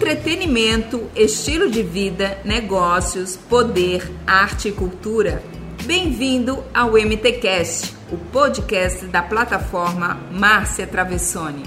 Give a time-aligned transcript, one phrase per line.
[0.00, 5.42] Entretenimento, estilo de vida, negócios, poder, arte e cultura.
[5.82, 11.64] Bem-vindo ao MTcast, o podcast da plataforma Márcia Travessoni.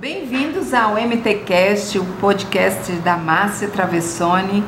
[0.00, 4.64] Bem-vindos ao MTcast, o podcast da Márcia Travessoni.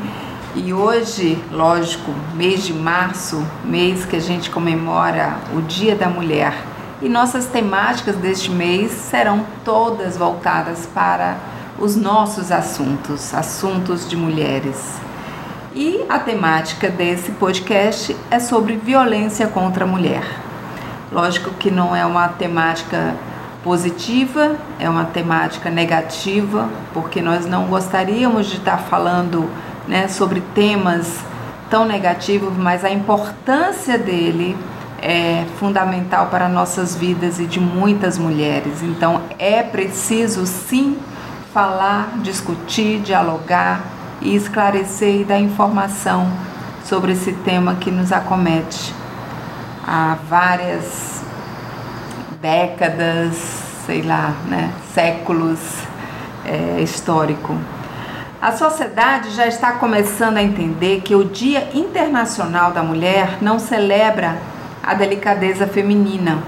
[0.54, 6.54] E hoje, lógico, mês de março, mês que a gente comemora o Dia da Mulher.
[7.00, 11.36] E nossas temáticas deste mês serão todas voltadas para
[11.78, 14.96] os nossos assuntos, assuntos de mulheres.
[15.76, 20.24] E a temática desse podcast é sobre violência contra a mulher.
[21.12, 23.14] Lógico que não é uma temática
[23.62, 29.48] positiva, é uma temática negativa, porque nós não gostaríamos de estar falando
[29.86, 31.20] né, sobre temas
[31.70, 34.56] tão negativos, mas a importância dele
[35.00, 38.82] é fundamental para nossas vidas e de muitas mulheres.
[38.82, 40.98] Então é preciso sim
[41.52, 43.80] falar, discutir, dialogar
[44.20, 46.30] e esclarecer e dar informação
[46.84, 48.94] sobre esse tema que nos acomete
[49.86, 51.22] há várias
[52.40, 53.36] décadas,
[53.86, 55.58] sei lá, né, séculos
[56.44, 57.56] é, histórico.
[58.40, 64.38] A sociedade já está começando a entender que o Dia Internacional da Mulher não celebra
[64.88, 66.38] a delicadeza feminina,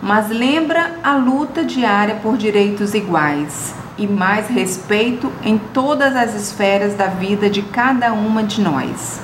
[0.00, 6.94] mas lembra a luta diária por direitos iguais e mais respeito em todas as esferas
[6.94, 9.20] da vida de cada uma de nós.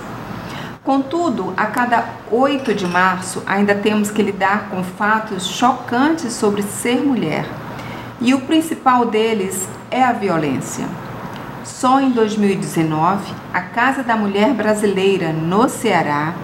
[0.85, 7.01] Contudo, a cada 8 de março ainda temos que lidar com fatos chocantes sobre ser
[7.01, 7.47] mulher,
[8.21, 10.85] e o principal deles é a violência.
[11.65, 16.35] Só em 2019, a Casa da Mulher Brasileira no Ceará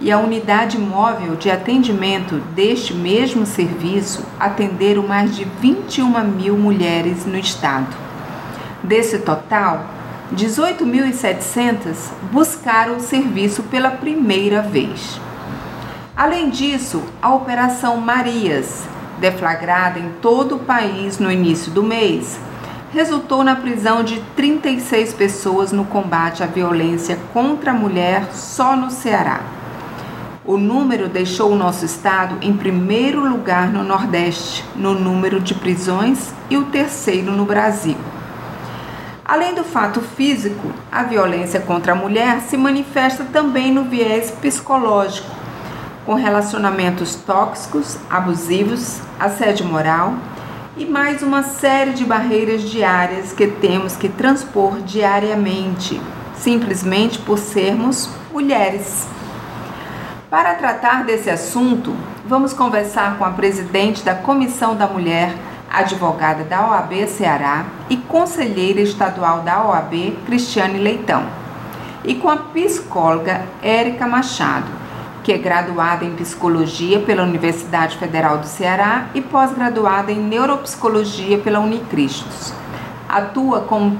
[0.00, 7.26] e a unidade móvel de atendimento deste mesmo serviço atenderam mais de 21 mil mulheres
[7.26, 7.94] no estado.
[8.82, 9.84] Desse total,
[10.34, 15.20] 18.700 buscaram o serviço pela primeira vez.
[16.16, 18.84] Além disso, a Operação Marias,
[19.18, 22.40] deflagrada em todo o país no início do mês,
[22.92, 28.90] resultou na prisão de 36 pessoas no combate à violência contra a mulher só no
[28.90, 29.59] Ceará.
[30.50, 36.34] O número deixou o nosso estado em primeiro lugar no Nordeste, no número de prisões
[36.50, 37.96] e o terceiro no Brasil.
[39.24, 45.30] Além do fato físico, a violência contra a mulher se manifesta também no viés psicológico,
[46.04, 50.14] com relacionamentos tóxicos, abusivos, assédio moral
[50.76, 56.00] e mais uma série de barreiras diárias que temos que transpor diariamente,
[56.34, 59.06] simplesmente por sermos mulheres.
[60.30, 61.92] Para tratar desse assunto,
[62.24, 65.34] vamos conversar com a presidente da Comissão da Mulher,
[65.68, 71.26] advogada da OAB Ceará e conselheira estadual da OAB, Cristiane Leitão,
[72.04, 74.68] e com a psicóloga Érica Machado,
[75.24, 81.58] que é graduada em psicologia pela Universidade Federal do Ceará e pós-graduada em neuropsicologia pela
[81.58, 82.54] Unicristos.
[83.08, 83.98] Atua como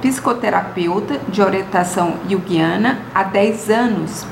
[0.00, 4.26] psicoterapeuta de orientação junguiana há 10 anos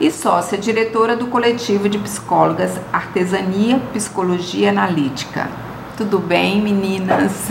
[0.00, 5.48] e sócia diretora do coletivo de psicólogas Artesania Psicologia Analítica.
[5.96, 7.48] Tudo bem, meninas?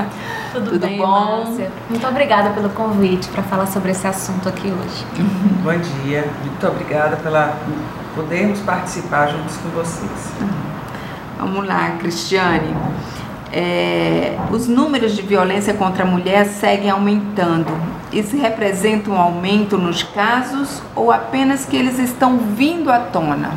[0.52, 1.44] Tudo, Tudo bem, bom?
[1.44, 1.70] Márcia.
[1.88, 5.04] Muito obrigada pelo convite para falar sobre esse assunto aqui hoje.
[5.62, 7.56] Bom dia, muito obrigada pela
[8.14, 10.32] podermos participar juntos com vocês.
[11.38, 12.74] Vamos lá, Cristiane.
[13.52, 17.70] É, os números de violência contra a mulher seguem aumentando.
[18.16, 23.50] Isso representa um aumento nos casos ou apenas que eles estão vindo à tona?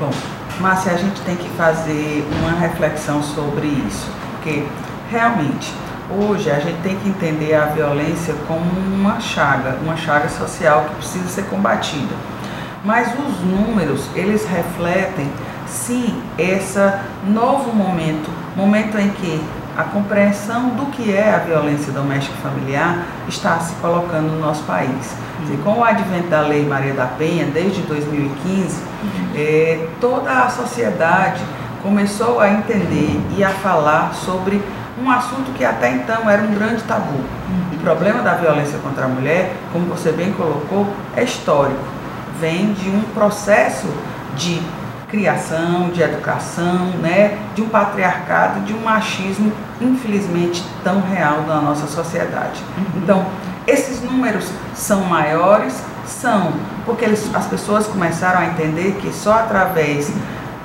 [0.00, 0.10] Bom,
[0.58, 4.66] Márcia, a gente tem que fazer uma reflexão sobre isso, porque
[5.08, 5.72] realmente
[6.10, 10.96] hoje a gente tem que entender a violência como uma chaga, uma chaga social que
[10.96, 12.16] precisa ser combatida.
[12.84, 15.30] Mas os números, eles refletem
[15.68, 16.80] sim esse
[17.28, 19.40] novo momento, momento em que
[19.76, 24.62] a compreensão do que é a violência doméstica e familiar está se colocando no nosso
[24.64, 25.14] país.
[25.40, 25.56] Uhum.
[25.58, 29.08] Com o advento da Lei Maria da Penha, desde 2015, uhum.
[29.36, 31.42] é, toda a sociedade
[31.82, 34.62] começou a entender e a falar sobre
[34.98, 37.18] um assunto que até então era um grande tabu.
[37.18, 37.74] Uhum.
[37.74, 41.84] O problema da violência contra a mulher, como você bem colocou, é histórico.
[42.40, 43.86] Vem de um processo
[44.34, 44.60] de
[45.08, 51.86] criação, de educação, né, de um patriarcado, de um machismo, infelizmente, tão real na nossa
[51.86, 52.62] sociedade.
[52.76, 52.84] Uhum.
[53.02, 53.26] Então,
[53.66, 55.82] esses números são maiores?
[56.06, 56.52] São,
[56.84, 60.12] porque eles, as pessoas começaram a entender que só através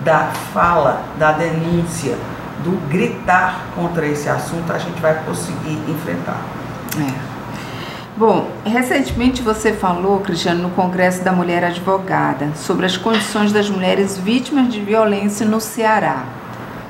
[0.03, 2.15] da fala, da denúncia,
[2.63, 6.39] do gritar contra esse assunto, a gente vai conseguir enfrentar.
[6.99, 7.30] É.
[8.21, 14.15] Bom, recentemente você falou, Cristiano, no Congresso da Mulher Advogada, sobre as condições das mulheres
[14.15, 16.25] vítimas de violência no Ceará.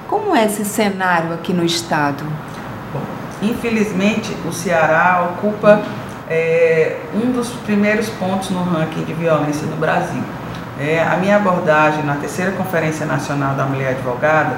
[0.09, 2.21] Como é esse cenário aqui no estado?
[2.91, 2.99] Bom,
[3.41, 5.81] infelizmente, o Ceará ocupa
[6.29, 10.23] é, um dos primeiros pontos no ranking de violência no Brasil.
[10.77, 14.57] É, a minha abordagem na terceira Conferência Nacional da Mulher Advogada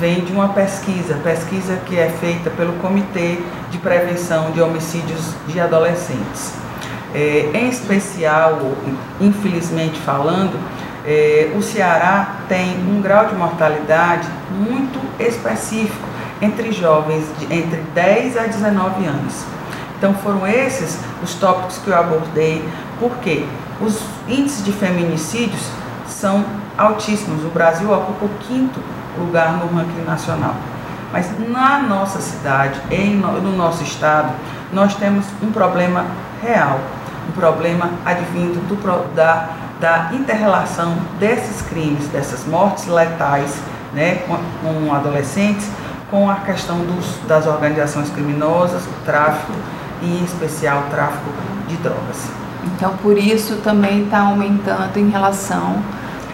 [0.00, 3.38] vem de uma pesquisa, pesquisa que é feita pelo Comitê
[3.70, 6.54] de Prevenção de Homicídios de Adolescentes.
[7.14, 8.58] É, em especial,
[9.20, 10.58] infelizmente falando,
[11.06, 16.08] é, o Ceará tem um grau de mortalidade muito específico
[16.40, 19.44] entre jovens de entre 10 a 19 anos.
[19.98, 22.64] Então foram esses os tópicos que eu abordei,
[22.98, 23.44] porque
[23.82, 25.68] os índices de feminicídios
[26.06, 26.42] são
[26.80, 27.44] altíssimos.
[27.44, 28.80] O Brasil ocupa o quinto
[29.18, 30.54] lugar no ranking nacional.
[31.12, 34.32] Mas na nossa cidade, em, no nosso estado,
[34.72, 36.06] nós temos um problema
[36.40, 36.78] real,
[37.28, 39.50] um problema advindo do, da,
[39.80, 43.58] da interrelação desses crimes, dessas mortes letais
[43.92, 45.68] né, com, com adolescentes,
[46.10, 49.52] com a questão dos, das organizações criminosas, tráfico
[50.00, 51.30] e, em especial, tráfico
[51.66, 52.30] de drogas.
[52.64, 55.82] Então, por isso também está aumentando em relação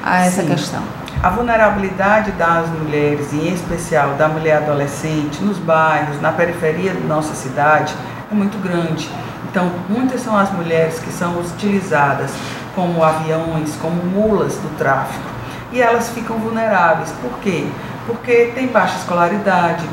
[0.07, 0.49] a essa Sim.
[0.49, 0.83] questão.
[1.21, 7.35] A vulnerabilidade das mulheres, em especial da mulher adolescente, nos bairros, na periferia da nossa
[7.35, 7.93] cidade,
[8.31, 9.11] é muito grande.
[9.51, 12.31] Então, muitas são as mulheres que são utilizadas
[12.77, 15.25] como aviões, como mulas do tráfico.
[15.73, 17.11] E elas ficam vulneráveis.
[17.21, 17.67] Por quê?
[18.07, 19.85] Porque tem baixa escolaridade,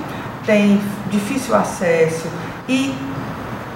[0.46, 2.28] tem difícil acesso
[2.68, 2.94] e,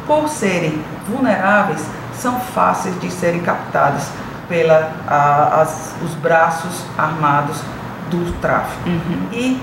[0.05, 1.83] por serem vulneráveis,
[2.13, 4.09] são fáceis de serem captadas
[4.47, 7.61] pela a, as, os braços armados
[8.09, 8.89] do tráfico.
[8.89, 9.27] Uhum.
[9.31, 9.61] E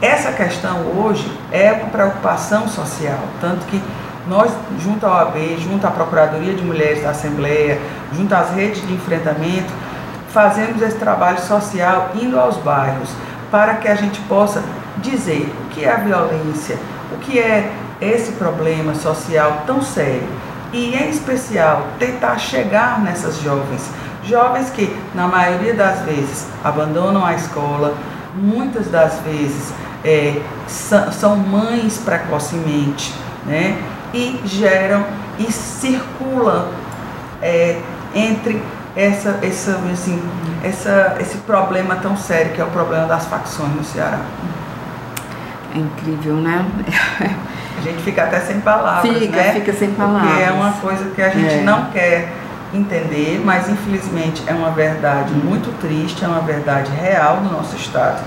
[0.00, 3.82] essa questão hoje é uma preocupação social, tanto que
[4.28, 7.80] nós, junto à OAB, junto à Procuradoria de Mulheres da Assembleia,
[8.12, 9.72] junto às redes de enfrentamento,
[10.28, 13.10] fazemos esse trabalho social indo aos bairros
[13.50, 14.62] para que a gente possa
[14.98, 16.76] dizer o que é a violência,
[17.12, 20.28] o que é esse problema social tão sério
[20.72, 23.90] e, em especial, tentar chegar nessas jovens
[24.28, 27.94] Jovens que, na maioria das vezes, abandonam a escola,
[28.34, 29.72] muitas das vezes
[30.04, 33.14] é, são mães precocemente,
[33.46, 33.78] né?
[34.12, 35.04] E geram
[35.38, 36.68] e circulam
[37.40, 37.80] é,
[38.14, 38.62] entre
[38.94, 40.22] essa, essa, assim,
[40.62, 44.20] essa, esse problema tão sério que é o problema das facções no Ceará.
[45.74, 46.66] É incrível, né?
[47.78, 49.52] A gente fica até sem palavras, fica, né?
[49.52, 50.28] Fica sem palavras.
[50.28, 51.62] Porque é uma coisa que a gente é.
[51.62, 52.32] não quer
[52.72, 58.22] entender, mas infelizmente é uma verdade muito triste, é uma verdade real do nosso Estado.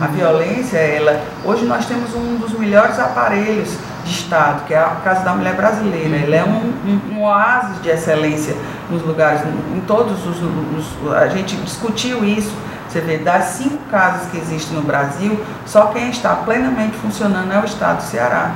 [0.00, 1.20] A violência, ela.
[1.44, 5.54] Hoje nós temos um dos melhores aparelhos de Estado, que é a Casa da Mulher
[5.54, 6.16] Brasileira.
[6.16, 8.54] Ele é um, um, um oásis de excelência
[8.88, 9.40] nos lugares,
[9.74, 11.12] em todos os, os.
[11.14, 12.54] A gente discutiu isso.
[12.88, 17.58] Você vê, das cinco casas que existem no Brasil, só quem está plenamente funcionando é
[17.58, 18.52] o Estado do Ceará.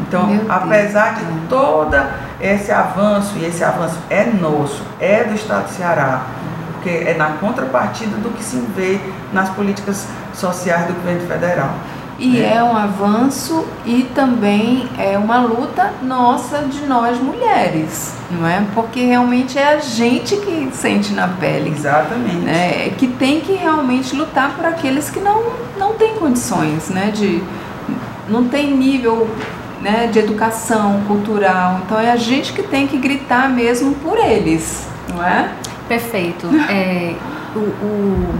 [0.00, 2.10] Então, apesar de toda
[2.40, 6.22] esse avanço, e esse avanço é nosso, é do Estado do Ceará,
[6.72, 9.00] porque é na contrapartida do que se vê
[9.32, 11.70] nas políticas sociais do governo federal.
[12.18, 12.54] E é.
[12.54, 18.64] é um avanço e também é uma luta nossa de nós mulheres, não é?
[18.74, 21.70] Porque realmente é a gente que sente na pele.
[21.70, 22.36] Exatamente.
[22.36, 22.90] Né?
[22.96, 25.42] Que tem que realmente lutar por aqueles que não,
[25.76, 27.10] não têm condições, né?
[27.12, 27.42] De,
[28.28, 29.28] não tem nível
[29.82, 31.80] né, de educação cultural.
[31.84, 35.52] Então é a gente que tem que gritar mesmo por eles, não é?
[35.88, 36.46] Perfeito.
[36.70, 37.14] É,
[37.54, 38.34] o, o,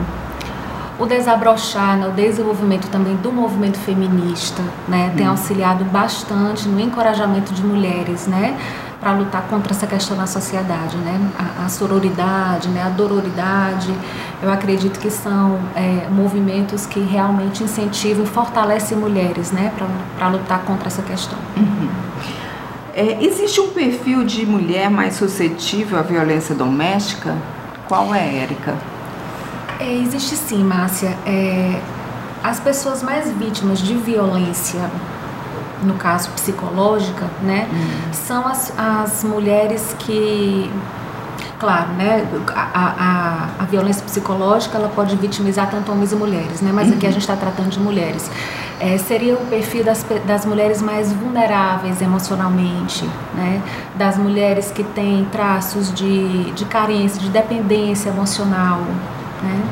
[1.03, 5.31] o desabrochar, né, o desenvolvimento também do movimento feminista, né, tem hum.
[5.31, 8.57] auxiliado bastante no encorajamento de mulheres, né,
[9.01, 11.21] para lutar contra essa questão na sociedade, né?
[11.37, 12.85] A, a sororidade, né?
[12.85, 13.93] a dororidade,
[14.41, 19.73] eu acredito que são é, movimentos que realmente incentivam e fortalecem mulheres, né?
[20.17, 21.37] Para lutar contra essa questão.
[21.57, 21.89] Uhum.
[22.95, 27.35] É, existe um perfil de mulher mais suscetível à violência doméstica?
[27.89, 28.92] Qual é, Érica?
[29.83, 31.17] É, existe sim, Márcia.
[31.27, 31.81] É,
[32.43, 34.89] as pessoas mais vítimas de violência
[35.83, 38.13] no caso psicológica, né, uhum.
[38.13, 40.71] são as, as mulheres que
[41.59, 42.25] claro, né,
[42.55, 46.95] a, a, a, violência psicológica ela pode vitimizar tanto homens e mulheres, né, mas uhum.
[46.95, 47.13] aqui a uhum.
[47.15, 48.31] gente está tratando de mulheres.
[48.81, 53.61] É, seria o perfil das, das mulheres mais vulneráveis emocionalmente, né,
[53.97, 58.81] das mulheres que têm traços de, de carência, de dependência emocional,
[59.43, 59.63] né,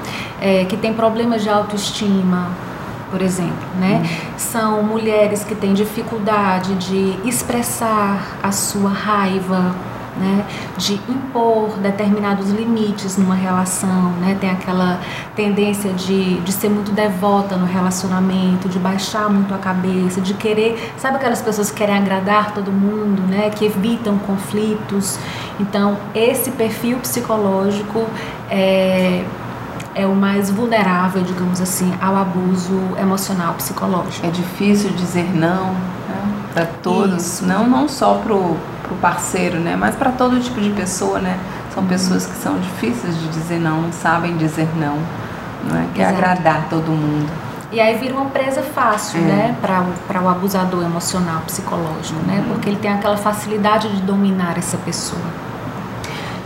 [0.40, 2.48] é, que têm problemas de autoestima,
[3.10, 4.02] por exemplo, né?
[4.02, 4.38] Uhum.
[4.38, 9.74] São mulheres que têm dificuldade de expressar a sua raiva,
[10.16, 10.44] né,
[10.76, 15.00] de impor determinados limites numa relação, né, tem aquela
[15.34, 20.92] tendência de, de ser muito devota no relacionamento, de baixar muito a cabeça, de querer,
[20.98, 25.18] sabe aquelas pessoas que querem agradar todo mundo, né, que evitam conflitos.
[25.58, 28.06] Então, esse perfil psicológico
[28.50, 29.24] é,
[29.94, 34.26] é o mais vulnerável, digamos assim, ao abuso emocional psicológico.
[34.26, 37.47] É difícil dizer não né, para todos, Isso.
[37.47, 38.56] não não só pro
[38.90, 39.76] pro parceiro, né?
[39.76, 41.38] Mas para todo tipo de pessoa, né?
[41.73, 44.99] São pessoas que são difíceis de dizer não, não sabem dizer não,
[45.64, 45.87] não é?
[45.94, 47.30] Quer agradar todo mundo.
[47.70, 49.23] E aí vira uma presa fácil, é.
[49.23, 52.35] né, para o abusador emocional, psicológico, né?
[52.35, 52.40] uhum.
[52.40, 52.44] né?
[52.49, 55.23] Porque ele tem aquela facilidade de dominar essa pessoa.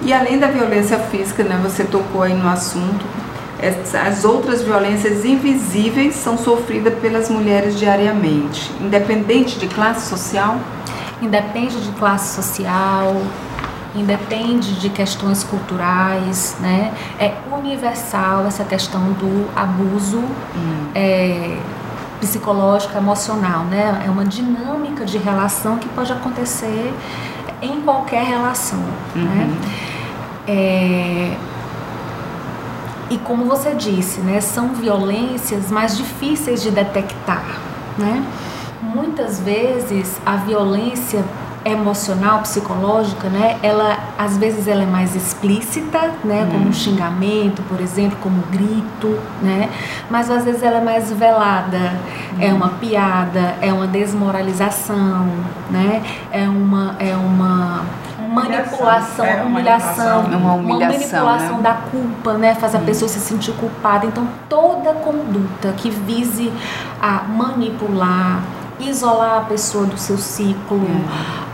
[0.02, 3.06] E além da violência física, né, você tocou aí no assunto,
[4.06, 10.58] as outras violências invisíveis são sofridas pelas mulheres diariamente, independente de classe social?
[11.24, 13.16] independe de classe social,
[13.94, 16.92] independe de questões culturais, né?
[17.18, 20.88] É universal essa questão do abuso hum.
[20.94, 21.58] é,
[22.20, 24.02] psicológico, emocional, né?
[24.06, 26.92] É uma dinâmica de relação que pode acontecer
[27.62, 28.80] em qualquer relação,
[29.14, 29.22] né?
[29.22, 29.24] uhum.
[29.24, 29.56] né?
[30.46, 31.36] É,
[33.14, 34.40] e como você disse, né?
[34.40, 37.60] São violências mais difíceis de detectar,
[37.96, 38.24] né?
[38.94, 41.24] muitas vezes a violência
[41.64, 43.56] emocional, psicológica, né?
[43.62, 46.46] Ela às vezes ela é mais explícita, né?
[46.50, 46.72] Como um hum.
[46.72, 49.70] xingamento, por exemplo, como um grito, né?
[50.10, 51.94] Mas às vezes ela é mais velada,
[52.34, 52.36] hum.
[52.38, 55.26] é uma piada, é uma desmoralização,
[55.70, 56.02] né?
[56.30, 57.82] É uma é uma
[58.34, 61.62] manipulação, é, humilhação, uma, uma humilhação, uma manipulação né?
[61.62, 62.54] da culpa, né?
[62.54, 62.84] Faz a hum.
[62.84, 64.06] pessoa se sentir culpada.
[64.06, 66.52] Então toda conduta que vise
[67.00, 68.42] a manipular
[68.80, 70.80] isolar a pessoa do seu ciclo,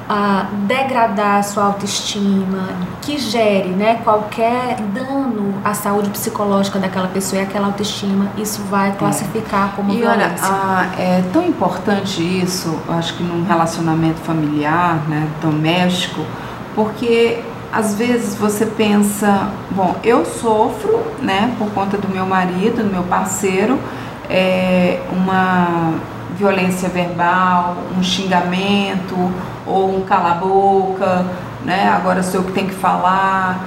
[0.09, 0.47] é.
[0.67, 2.69] degradar a sua autoestima,
[3.03, 8.93] que gere né, qualquer dano à saúde psicológica daquela pessoa e aquela autoestima, isso vai
[8.93, 10.49] classificar como e violência.
[10.49, 16.25] Olha, é tão importante isso, acho que num relacionamento familiar, né, doméstico,
[16.75, 17.41] porque
[17.73, 23.05] às vezes você pensa, bom, eu sofro, né, por conta do meu marido, do meu
[23.05, 23.79] parceiro,
[24.29, 25.95] é, uma
[26.37, 29.17] violência verbal, um xingamento
[29.67, 31.27] ou um cala-boca,
[31.65, 31.89] né?
[31.89, 33.63] Agora sou eu que tenho que falar.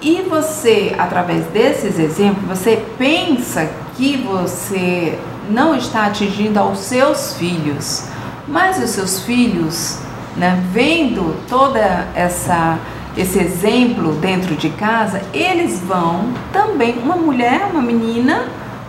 [0.00, 5.18] E você, através desses exemplos, você pensa que você
[5.50, 8.06] não está atingindo aos seus filhos,
[8.48, 9.98] mas os seus filhos,
[10.36, 12.78] né, vendo toda essa
[13.16, 18.44] esse exemplo dentro de casa, eles vão também, uma mulher, uma menina,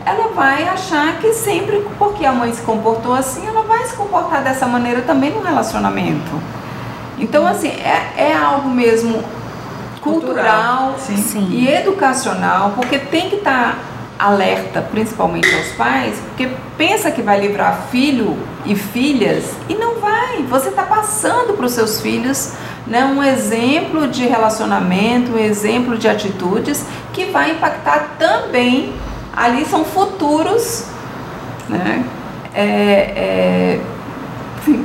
[0.05, 4.43] ela vai achar que sempre, porque a mãe se comportou assim, ela vai se comportar
[4.43, 6.31] dessa maneira também no relacionamento.
[7.17, 9.23] Então, assim, é, é algo mesmo
[10.01, 11.47] cultural, cultural sim.
[11.51, 13.75] e educacional, porque tem que estar
[14.17, 19.95] tá alerta, principalmente aos pais, porque pensa que vai livrar filho e filhas e não
[19.99, 20.43] vai.
[20.43, 22.53] Você está passando para os seus filhos
[22.87, 28.93] né, um exemplo de relacionamento, um exemplo de atitudes que vai impactar também
[29.35, 30.85] ali são futuros,
[31.69, 32.03] né?
[32.53, 33.81] É, é,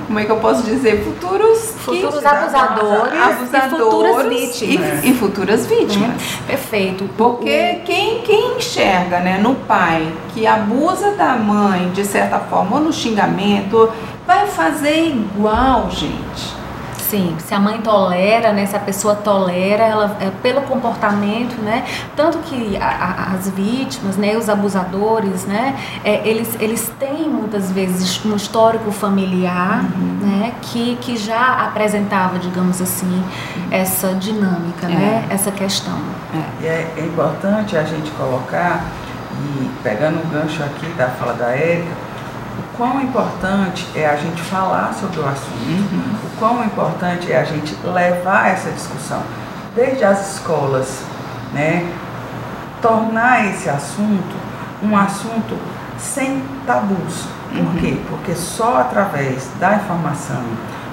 [0.07, 1.05] como é que eu posso dizer?
[1.05, 5.05] Futuros, futuros que, abusadores, abusadores e futuras vítimas.
[5.05, 6.11] E, e futuras vítimas.
[6.11, 7.11] É, perfeito.
[7.17, 12.83] Porque quem, quem enxerga né, no pai que abusa da mãe, de certa forma, ou
[12.85, 13.91] no xingamento,
[14.27, 16.66] vai fazer igual, gente.
[17.09, 21.85] Sim, se a mãe tolera, né, se a pessoa tolera, ela é, pelo comportamento, né,
[22.17, 27.71] tanto que a, a, as vítimas, né, os abusadores, né, é, eles, eles têm muitas
[27.71, 30.19] vezes um histórico familiar, uhum.
[30.21, 33.23] né, que, que já apresentava, digamos assim,
[33.71, 34.99] essa dinâmica, né, é.
[34.99, 35.99] né, essa questão.
[36.35, 36.65] É.
[36.65, 38.85] E é, é importante a gente colocar
[39.33, 42.06] e pegando o gancho aqui da fala da Érica
[42.77, 46.15] quão importante é a gente falar sobre o assunto, uhum.
[46.25, 49.23] o quão importante é a gente levar essa discussão,
[49.75, 51.03] desde as escolas,
[51.53, 51.91] né?
[52.81, 54.47] Tornar esse assunto
[54.83, 55.57] um assunto
[55.99, 57.27] sem tabus.
[57.51, 57.77] Por uhum.
[57.81, 57.97] quê?
[58.09, 60.43] Porque só através da informação,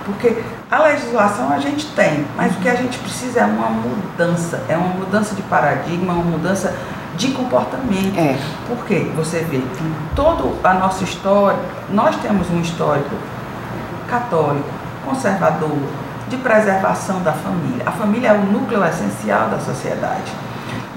[0.05, 4.63] porque a legislação a gente tem, mas o que a gente precisa é uma mudança,
[4.69, 6.75] é uma mudança de paradigma, uma mudança
[7.17, 8.17] de comportamento.
[8.17, 8.37] É.
[8.67, 9.61] Porque você vê,
[10.15, 13.15] toda a nossa história, nós temos um histórico
[14.07, 14.69] católico,
[15.05, 15.77] conservador,
[16.29, 17.83] de preservação da família.
[17.85, 20.31] A família é o núcleo essencial da sociedade.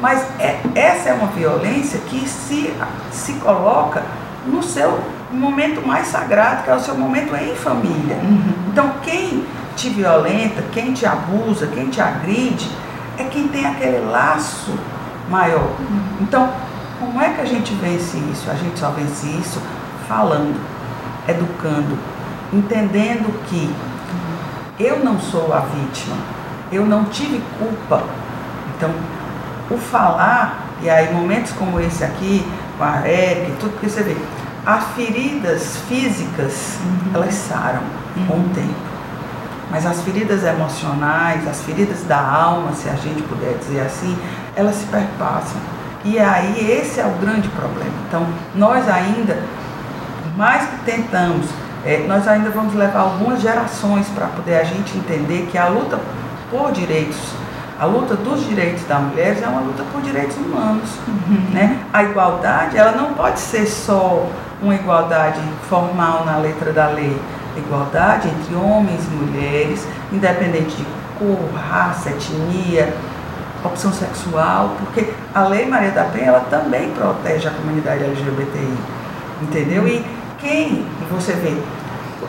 [0.01, 2.73] Mas é, essa é uma violência que se,
[3.11, 4.03] se coloca
[4.47, 8.17] no seu momento mais sagrado, que é o seu momento em família.
[8.17, 8.53] Uhum.
[8.69, 9.45] Então, quem
[9.75, 12.71] te violenta, quem te abusa, quem te agride,
[13.19, 14.73] é quem tem aquele laço
[15.29, 15.71] maior.
[15.79, 16.03] Uhum.
[16.21, 16.51] Então,
[16.99, 18.51] como é que a gente vence isso?
[18.51, 19.61] A gente só vence isso
[20.09, 20.59] falando,
[21.29, 21.99] educando,
[22.53, 23.75] entendendo que
[24.79, 26.17] eu não sou a vítima,
[26.71, 28.03] eu não tive culpa.
[28.77, 28.91] Então,
[29.71, 34.17] o falar, e aí momentos como esse aqui, com a e tudo, porque você vê,
[34.65, 37.15] as feridas físicas, uhum.
[37.15, 37.83] elas saram
[38.17, 38.27] uhum.
[38.27, 38.97] com o tempo.
[39.71, 44.17] Mas as feridas emocionais, as feridas da alma, se a gente puder dizer assim,
[44.57, 45.61] elas se perpassam.
[46.05, 47.93] E aí esse é o grande problema.
[48.09, 49.39] Então, nós ainda,
[50.23, 51.47] por mais que tentamos,
[51.85, 55.99] é, nós ainda vamos levar algumas gerações para poder a gente entender que a luta
[56.51, 57.19] por direitos,
[57.79, 60.91] a luta dos direitos das mulheres é uma luta por direitos humanos.
[61.07, 61.51] Uhum.
[61.53, 61.81] Né?
[61.93, 64.27] A igualdade, ela não pode ser só
[64.63, 67.17] uma igualdade formal na letra da lei.
[67.57, 70.87] Igualdade entre homens e mulheres, independente de
[71.19, 72.95] cor, raça, etnia,
[73.67, 78.79] opção sexual, porque a Lei Maria da Penha ela também protege a comunidade LGBTI,
[79.43, 79.87] entendeu?
[79.87, 80.05] E
[80.39, 81.57] quem, você vê,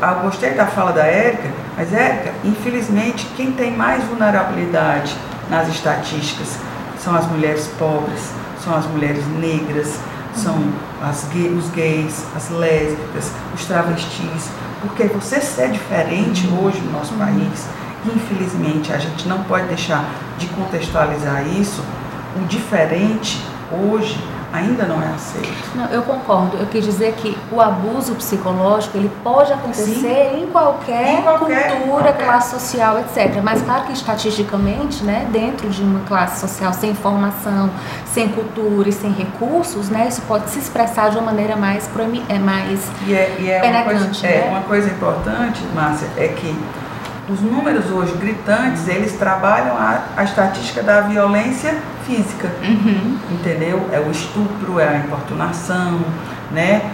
[0.02, 5.16] eu gostei da fala da Érica, mas Érica, infelizmente, quem tem mais vulnerabilidade
[5.50, 6.58] nas estatísticas
[7.00, 8.32] são as mulheres pobres,
[8.64, 10.00] são as mulheres negras,
[10.36, 10.56] são
[11.32, 14.50] gay, os gays, as lésbicas, os travestis,
[14.82, 17.66] porque você ser diferente hoje no nosso país
[18.16, 20.06] Infelizmente, a gente não pode deixar
[20.38, 21.84] de contextualizar isso.
[22.40, 24.18] O diferente hoje
[24.54, 25.76] ainda não é aceito.
[25.76, 26.58] Não, eu concordo.
[26.58, 32.04] Eu quis dizer que o abuso psicológico ele pode acontecer em qualquer, em qualquer, cultura,
[32.04, 32.26] qualquer.
[32.26, 33.42] classe social, etc.
[33.44, 37.70] Mas claro que estatisticamente, né, dentro de uma classe social sem formação,
[38.06, 41.90] sem cultura e sem recursos, né, isso pode se expressar de uma maneira mais
[42.30, 43.90] é mais e é, e é penetrante.
[43.90, 44.46] Uma coisa, é, né?
[44.46, 46.56] é, uma coisa importante, Márcia, é que
[47.30, 53.18] os números hoje gritantes, eles trabalham a, a estatística da violência física, uhum.
[53.32, 53.90] entendeu?
[53.92, 56.00] É o estupro, é a importunação,
[56.52, 56.90] né?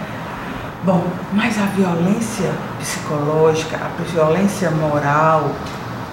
[0.82, 5.50] Bom, mas a violência psicológica, a violência moral,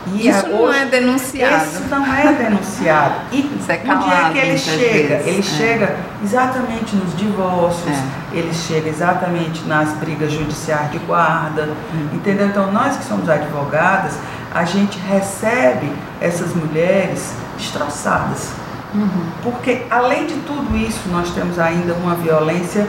[0.08, 1.66] e isso não hoje, é denunciado.
[1.66, 3.16] Isso não é denunciado.
[3.32, 5.28] E isso é calado, dia que ele chega, vezes.
[5.28, 5.42] ele é.
[5.42, 8.38] chega exatamente nos divórcios, é.
[8.38, 12.10] ele chega exatamente nas brigas judiciais de guarda, uhum.
[12.14, 12.48] entendeu?
[12.48, 14.18] Então nós que somos advogadas,
[14.54, 18.50] a gente recebe essas mulheres destroçadas.
[18.94, 19.26] Uhum.
[19.44, 22.86] Porque além de tudo isso, nós temos ainda uma violência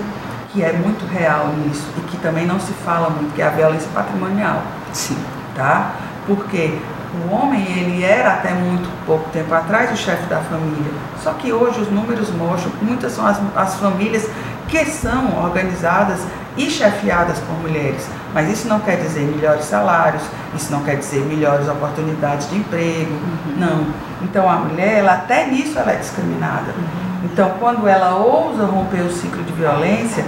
[0.52, 3.50] que é muito real nisso e que também não se fala muito, que é a
[3.50, 4.62] violência patrimonial.
[4.92, 5.16] Sim.
[5.54, 5.92] Tá?
[6.26, 6.78] Porque
[7.14, 10.92] o homem, ele era até muito pouco tempo atrás o chefe da família.
[11.22, 14.26] Só que hoje os números mostram que muitas são as, as famílias
[14.68, 16.20] que são organizadas
[16.56, 18.08] e chefiadas por mulheres.
[18.32, 20.22] Mas isso não quer dizer melhores salários,
[20.54, 23.56] isso não quer dizer melhores oportunidades de emprego, uhum.
[23.58, 23.86] não.
[24.22, 26.72] Então a mulher, ela, até nisso ela é discriminada.
[26.72, 27.24] Uhum.
[27.24, 30.24] Então quando ela ousa romper o ciclo de violência,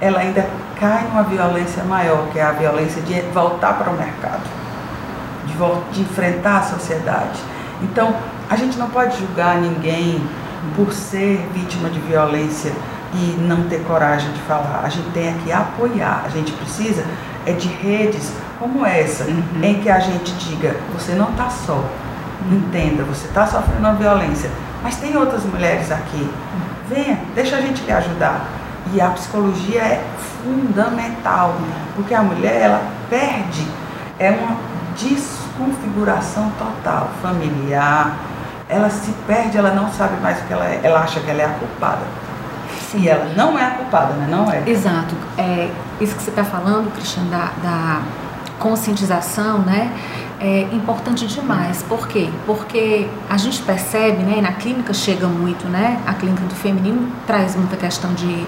[0.00, 0.44] ela ainda
[0.80, 4.63] cai numa violência maior, que é a violência de voltar para o mercado
[5.46, 7.40] de, de enfrentar a sociedade.
[7.82, 8.14] Então,
[8.48, 10.22] a gente não pode julgar ninguém
[10.76, 12.72] por ser vítima de violência
[13.12, 14.82] e não ter coragem de falar.
[14.84, 16.22] A gente tem que apoiar.
[16.24, 17.04] A gente precisa
[17.46, 19.62] é de redes como essa, uhum.
[19.62, 21.84] em que a gente diga, você não está só.
[22.46, 22.56] Uhum.
[22.56, 24.50] Entenda, você está sofrendo uma violência,
[24.82, 26.30] mas tem outras mulheres aqui.
[26.88, 28.46] Venha, deixa a gente lhe ajudar.
[28.92, 30.04] E a psicologia é
[30.42, 31.54] fundamental,
[31.96, 33.66] porque a mulher ela perde,
[34.18, 34.56] é uma
[34.96, 38.16] desconfiguração total, familiar.
[38.68, 41.42] Ela se perde, ela não sabe mais o que ela é, ela acha que ela
[41.42, 42.02] é a culpada.
[42.90, 43.00] Sim.
[43.00, 44.26] E ela não é a culpada, né?
[44.30, 44.62] Não é.
[44.66, 45.14] Exato.
[45.36, 45.68] É,
[46.00, 48.02] isso que você está falando, Cristian, da, da
[48.58, 49.92] conscientização, né?
[50.40, 51.82] É importante demais.
[51.82, 52.28] Por quê?
[52.46, 54.40] Porque a gente percebe, né?
[54.40, 56.00] Na clínica chega muito, né?
[56.06, 58.46] A clínica do feminino traz muita questão de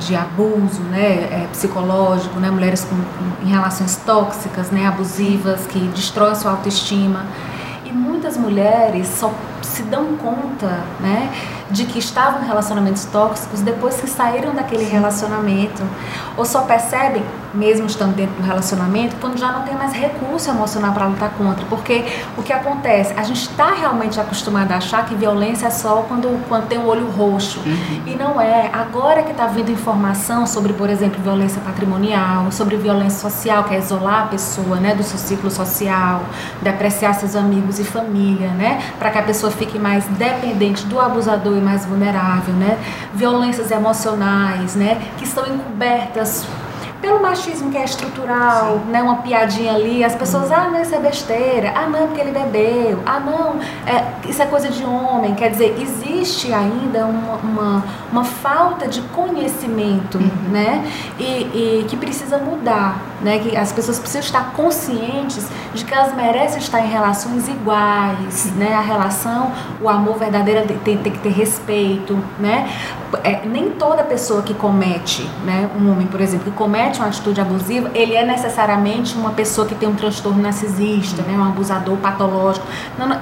[0.00, 5.78] de abuso né, é, psicológico, né, mulheres com, com, em relações tóxicas, né, abusivas, que
[5.88, 7.26] destroem sua autoestima.
[7.84, 9.32] E muitas mulheres só
[9.62, 11.30] se dão conta né,
[11.70, 15.82] de que estavam em relacionamentos tóxicos depois que saíram daquele relacionamento.
[16.36, 20.92] Ou só percebem, mesmo estando dentro do relacionamento, quando já não tem mais recurso emocional
[20.92, 21.64] para lutar contra.
[21.66, 22.04] Porque
[22.36, 23.12] o que acontece?
[23.16, 26.86] A gente está realmente acostumado a achar que violência é só quando, quando tem o
[26.86, 27.60] olho roxo.
[27.60, 28.02] Uhum.
[28.06, 28.70] E não é.
[28.72, 33.78] Agora que está vindo informação sobre, por exemplo, violência patrimonial, sobre violência social, que é
[33.78, 36.22] isolar a pessoa né, do seu ciclo social,
[36.62, 41.00] depreciar seus amigos e família, né, para que a pessoa pessoa fique mais dependente do
[41.00, 42.78] abusador e mais vulnerável, né?
[43.14, 45.00] Violências emocionais, né?
[45.16, 46.46] Que estão encobertas
[47.00, 49.02] pelo machismo que é estrutural, né?
[49.02, 53.00] Uma piadinha ali, as pessoas, ah, não, isso é besteira, ah, não, porque ele bebeu,
[53.06, 55.34] ah, não, é, isso é coisa de homem.
[55.34, 60.50] Quer dizer, existe ainda uma, uma, uma falta de conhecimento, uhum.
[60.50, 60.86] né?
[61.18, 63.38] E, e, que precisa mudar, né?
[63.38, 68.58] Que as pessoas precisam estar conscientes de que elas merecem estar em relações iguais, uhum.
[68.58, 68.74] né?
[68.74, 72.68] A relação, o amor verdadeiro tem, tem que ter respeito, né?
[73.24, 75.68] É, nem toda pessoa que comete, né?
[75.78, 79.74] Um homem, por exemplo, que comete uma atitude abusiva, ele é necessariamente uma pessoa que
[79.74, 82.66] tem um transtorno narcisista, né, um abusador patológico.
[82.98, 83.20] Não, não,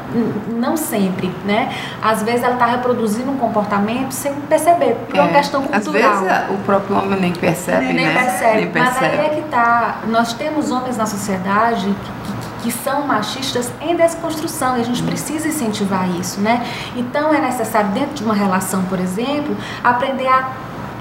[0.48, 1.72] não sempre, né?
[2.03, 6.12] Às vezes ela está reproduzindo um comportamento sem perceber, por é, uma questão cultural.
[6.12, 8.14] Às vezes o próprio homem nem percebe, nem né?
[8.14, 8.57] Percebe.
[8.57, 9.01] Nem percebe.
[9.01, 9.98] Mas aí é que tá.
[10.09, 15.03] Nós temos homens na sociedade que, que que são machistas em desconstrução e a gente
[15.03, 16.66] precisa incentivar isso, né?
[16.97, 20.53] Então é necessário dentro de uma relação, por exemplo, aprender a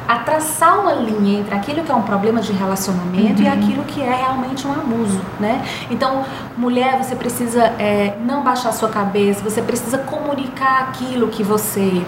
[0.07, 3.45] a traçar uma linha entre aquilo que é um problema de relacionamento uhum.
[3.45, 5.61] e aquilo que é realmente um abuso, né?
[5.91, 6.23] Então,
[6.55, 12.05] mulher, você precisa é, não baixar sua cabeça, você precisa comunicar aquilo que você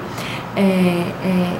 [0.55, 1.57] é, é,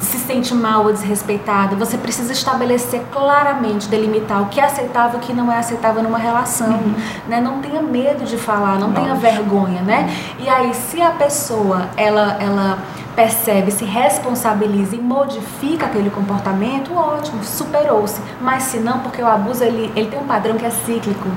[0.00, 5.22] se sente mal ou desrespeitada, você precisa estabelecer claramente, delimitar o que é aceitável e
[5.22, 6.94] o que não é aceitável numa relação, uhum.
[7.26, 7.40] né?
[7.40, 9.02] Não tenha medo de falar, não Nossa.
[9.02, 10.08] tenha vergonha, né?
[10.38, 12.78] E aí, se a pessoa, ela, ela
[13.16, 18.20] percebe, se responsabiliza e modifica aquele comportamento, ótimo, superou-se.
[18.40, 21.28] Mas se não, porque o abuso ele, ele tem um padrão que é cíclico.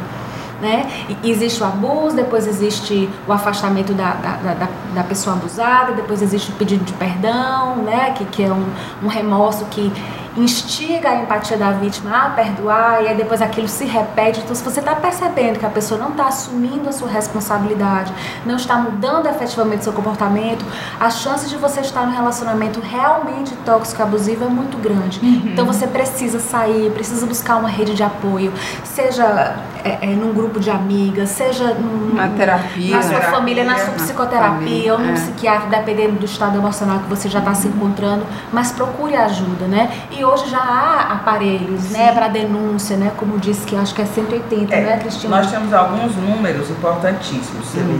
[0.61, 0.87] Né?
[1.23, 6.51] Existe o abuso, depois existe o afastamento da, da, da, da, pessoa abusada, depois existe
[6.51, 8.11] o pedido de perdão, né?
[8.15, 8.63] que, que é um,
[9.01, 9.91] um remorso que
[10.37, 14.39] instiga a empatia da vítima a perdoar e aí depois aquilo se repete.
[14.39, 18.13] Então, se você está percebendo que a pessoa não está assumindo a sua responsabilidade,
[18.45, 20.65] não está mudando efetivamente seu comportamento,
[20.99, 25.19] a chance de você estar num relacionamento realmente tóxico, abusivo é muito grande.
[25.19, 25.51] Uhum.
[25.51, 30.59] Então, você precisa sair, precisa buscar uma rede de apoio, seja é, é, num grupo
[30.59, 35.09] de amigas, seja num, na terapia, na sua terapia, família, na sua psicoterapia ou num
[35.09, 35.13] é.
[35.13, 39.91] psiquiatra, dependendo do estado emocional que você já está se encontrando, mas procure ajuda, né?
[40.11, 44.05] E hoje já há aparelhos, né, para denúncia, né, como disse que acho que é
[44.05, 45.37] 180, é, né, Cristina?
[45.37, 47.99] Nós temos alguns números importantíssimos, hum.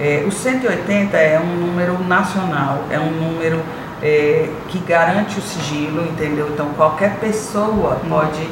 [0.00, 3.62] é, o 180 é um número nacional, é um número
[4.02, 6.48] é, que garante o sigilo, entendeu?
[6.52, 8.08] Então qualquer pessoa hum.
[8.08, 8.48] pode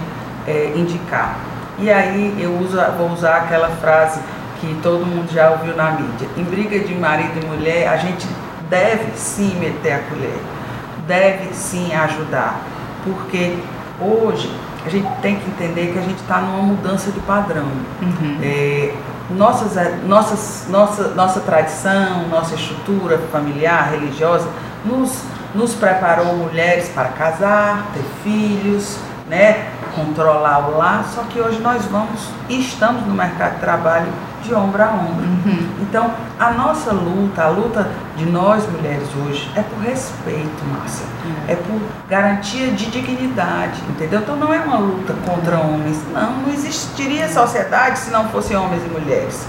[0.46, 1.36] é, indicar.
[1.78, 4.20] E aí eu uso, vou usar aquela frase
[4.60, 6.28] que todo mundo já ouviu na mídia.
[6.36, 8.26] Em briga de marido e mulher, a gente
[8.70, 10.38] deve sim meter a colher,
[11.06, 12.60] deve sim ajudar
[13.04, 13.58] porque
[14.00, 14.50] hoje
[14.84, 17.66] a gente tem que entender que a gente está numa mudança de padrão.
[18.02, 18.38] Uhum.
[18.42, 18.94] É,
[19.30, 24.48] nossas, nossas, nossa, nossa tradição, nossa estrutura familiar, religiosa,
[24.84, 25.22] nos,
[25.54, 31.84] nos preparou mulheres para casar, ter filhos, né, controlar o lar, só que hoje nós
[31.86, 34.08] vamos e estamos no mercado de trabalho
[34.44, 35.24] de ombro a ombro.
[35.24, 35.68] Uhum.
[35.80, 41.06] Então, a nossa luta, a luta de nós mulheres hoje é por respeito, Márcia.
[41.24, 41.34] Uhum.
[41.48, 44.20] É por garantia de dignidade, entendeu?
[44.20, 45.98] Então não é uma luta contra homens.
[46.12, 49.46] Não, não existiria sociedade se não fossem homens e mulheres.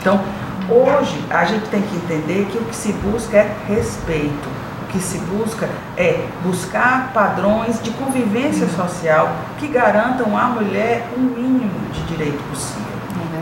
[0.00, 0.20] Então,
[0.68, 4.64] hoje a gente tem que entender que o que se busca é respeito.
[4.82, 8.76] O que se busca é buscar padrões de convivência uhum.
[8.76, 12.93] social que garantam à mulher o um mínimo de direito possível.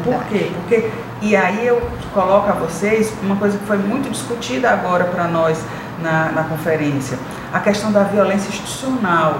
[0.04, 0.50] Por quê?
[0.54, 1.80] Porque, e aí eu
[2.12, 5.58] coloco a vocês uma coisa que foi muito discutida agora para nós
[6.00, 7.18] na, na conferência,
[7.52, 9.36] a questão da violência institucional.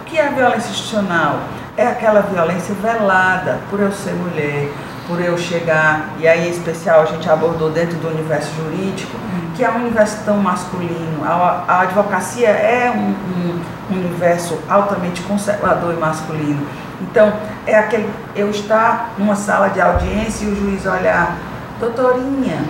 [0.00, 1.40] O que é a violência institucional?
[1.76, 4.68] É aquela violência velada por eu ser mulher,
[5.06, 9.16] por eu chegar, e aí em especial a gente abordou dentro do universo jurídico,
[9.54, 11.24] que é um universo tão masculino.
[11.24, 16.66] A, a advocacia é um, um, um universo altamente conservador e masculino.
[17.00, 17.32] Então,
[17.66, 21.36] é aquele eu estar numa sala de audiência e o juiz olhar,
[21.78, 22.64] doutorinha,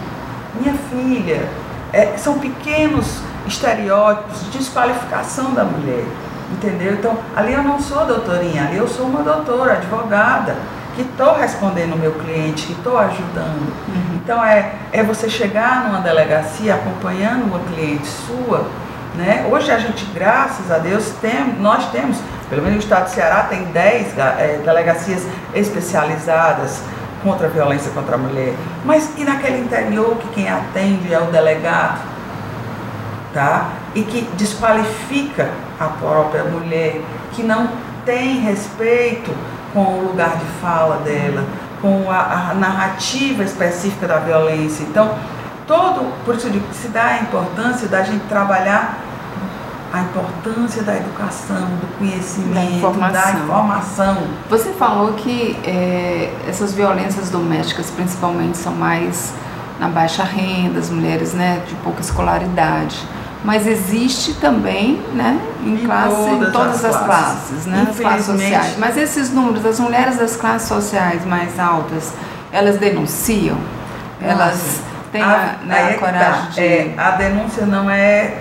[0.61, 1.49] minha filha,
[1.93, 6.05] é, são pequenos estereótipos de desqualificação da mulher,
[6.53, 6.95] entendeu?
[6.95, 10.57] Então, ali eu não sou doutorinha, ali eu sou uma doutora, advogada,
[10.97, 13.73] que estou respondendo o meu cliente, que estou ajudando.
[13.89, 14.17] Uhum.
[14.17, 18.67] Então, é, é você chegar numa delegacia acompanhando uma cliente sua,
[19.15, 19.47] né?
[19.51, 23.45] Hoje a gente, graças a Deus, tem, nós temos pelo menos no estado do Ceará
[23.45, 26.81] tem 10 é, delegacias especializadas
[27.23, 28.55] contra a violência contra a mulher.
[28.85, 32.01] Mas e naquele interior que quem atende é o delegado,
[33.35, 33.71] tá?
[33.95, 37.01] E que desqualifica a própria mulher,
[37.33, 37.69] que não
[38.05, 39.35] tem respeito
[39.73, 41.45] com o lugar de fala dela,
[41.83, 44.85] com a, a narrativa específica da violência.
[44.85, 45.19] Então,
[45.67, 48.99] todo, por isso eu se dá a importância da gente trabalhar
[49.97, 53.23] a importância da educação, do conhecimento, da informação.
[53.23, 54.17] Da informação.
[54.51, 59.33] Você falou que é, essas violências domésticas principalmente são mais
[59.81, 63.03] na baixa renda, as mulheres né, de pouca escolaridade.
[63.45, 67.99] Mas existe também, né, em, classe, todas, em todas as, as classes, classes, né, as
[67.99, 68.75] classes sociais.
[68.79, 72.13] Mas esses números, as mulheres das classes sociais mais altas,
[72.53, 73.57] elas denunciam?
[74.21, 74.33] Nossa.
[74.33, 74.81] Elas
[75.13, 76.51] têm a, a, né, a é coragem tá.
[76.51, 76.61] de...
[76.61, 78.39] É, a denúncia não é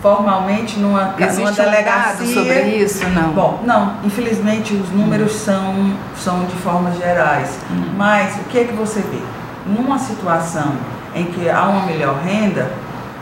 [0.00, 2.26] formalmente numa, Existe numa delegacia.
[2.26, 3.30] Um sobre isso, não?
[3.30, 3.94] Bom, não.
[4.04, 5.38] Infelizmente os números hum.
[5.38, 7.58] são, são de formas gerais.
[7.70, 7.94] Hum.
[7.96, 9.20] Mas o que é que você vê?
[9.66, 10.72] Numa situação
[11.14, 12.70] em que há uma melhor renda,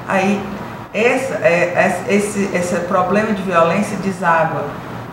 [0.07, 0.41] aí
[0.93, 4.65] essa, é, esse, esse problema de violência deságua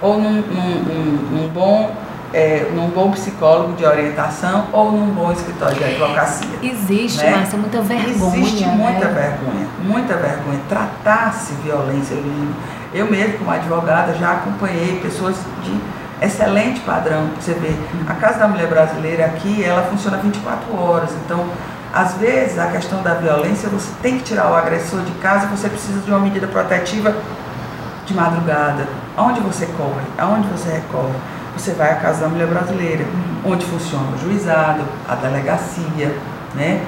[0.02, 1.96] ou num, num, num, num bom
[2.34, 6.48] é, num bom psicólogo de orientação ou num bom escritório de advocacia.
[6.62, 7.36] Existe, né?
[7.38, 8.38] Márcia, muita vergonha.
[8.38, 8.74] Existe né?
[8.74, 10.60] muita vergonha, muita vergonha.
[10.70, 12.16] Tratar-se violência.
[12.94, 17.30] Eu mesmo, como advogada, já acompanhei pessoas de excelente padrão.
[17.40, 17.74] Você vê,
[18.08, 21.12] a Casa da Mulher Brasileira aqui, ela funciona 24 horas.
[21.26, 21.46] Então,
[21.94, 25.68] às vezes, a questão da violência, você tem que tirar o agressor de casa, você
[25.68, 27.14] precisa de uma medida protetiva
[28.06, 28.88] de madrugada.
[29.18, 30.06] Aonde você corre?
[30.18, 31.16] Aonde você recorre?
[31.56, 33.06] Você vai à Casa da Mulher Brasileira,
[33.46, 36.16] onde funciona o juizado, a delegacia,
[36.56, 36.82] né?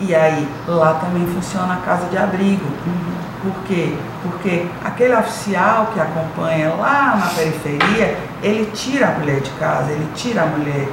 [0.00, 2.66] E aí lá também funciona a casa de abrigo.
[3.42, 3.96] Por quê?
[4.22, 10.08] Porque aquele oficial que acompanha lá na periferia, ele tira a mulher de casa, ele
[10.14, 10.88] tira a mulher.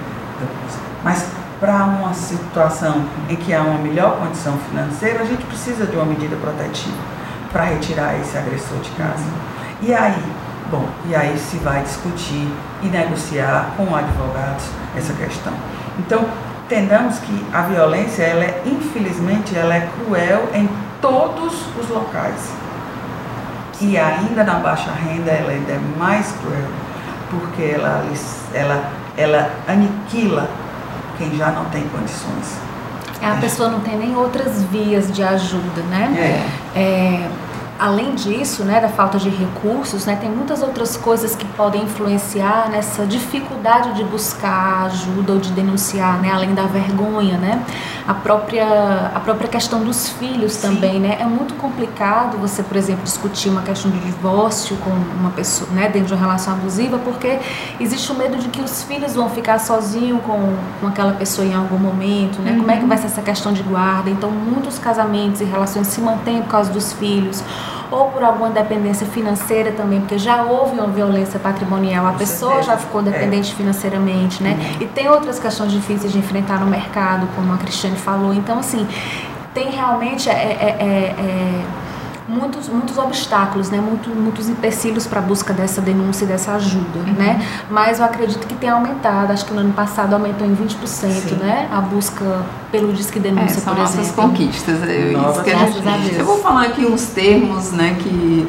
[1.03, 1.27] Mas
[1.59, 6.05] para uma situação em que há uma melhor condição financeira, a gente precisa de uma
[6.05, 6.97] medida protetiva
[7.51, 9.23] para retirar esse agressor de casa.
[9.81, 10.23] E aí,
[10.69, 12.47] Bom, e aí se vai discutir
[12.81, 15.53] e negociar com advogados essa questão.
[15.99, 16.25] Então,
[16.65, 20.69] entendamos que a violência, ela é, infelizmente, ela é cruel em
[21.01, 22.51] todos os locais.
[23.81, 26.69] E ainda na baixa renda, ela ainda é mais cruel,
[27.29, 28.03] porque ela,
[28.53, 30.49] ela, ela aniquila
[31.17, 32.57] quem já não tem condições.
[33.21, 36.43] A pessoa não tem nem outras vias de ajuda, né?
[36.75, 36.79] É.
[36.79, 37.29] é
[37.83, 42.69] além disso, né, da falta de recursos, né, tem muitas outras coisas que podem influenciar
[42.71, 47.61] nessa dificuldade de buscar ajuda ou de denunciar, né, além da vergonha, né,
[48.07, 50.61] a própria a própria questão dos filhos Sim.
[50.61, 55.31] também, né, é muito complicado você, por exemplo, discutir uma questão de divórcio com uma
[55.31, 57.37] pessoa, né, dentro de uma relação abusiva, porque
[57.81, 61.53] existe o medo de que os filhos vão ficar sozinhos com, com aquela pessoa em
[61.53, 62.59] algum momento, né, uhum.
[62.59, 62.87] como é que uhum.
[62.87, 64.09] vai ser essa questão de guarda?
[64.09, 67.43] Então, muitos casamentos e relações se mantêm por causa dos filhos
[67.93, 72.53] ou por alguma dependência financeira também, porque já houve uma violência patrimonial, a Com pessoa
[72.53, 72.71] certeza.
[72.71, 73.03] já ficou é.
[73.05, 73.55] dependente é.
[73.55, 74.57] financeiramente, né?
[74.59, 74.81] Uhum.
[74.81, 78.33] E tem outras questões difíceis de enfrentar no mercado, como a Cristiane falou.
[78.33, 78.87] Então, assim,
[79.53, 81.82] tem realmente é, é, é, é
[82.27, 83.79] muitos, muitos obstáculos, né?
[83.79, 87.13] Muito, muitos empecilhos para a busca dessa denúncia e dessa ajuda, uhum.
[87.13, 87.45] né?
[87.69, 91.35] Mas eu acredito que tem aumentado, acho que no ano passado aumentou em 20%, Sim.
[91.35, 91.69] né?
[91.71, 94.29] A busca pelo Disque Denúncia, é, são por nossas exemplo.
[94.29, 94.79] conquistas.
[94.83, 98.47] Eu, a gente, eu vou falar aqui uns termos, né, que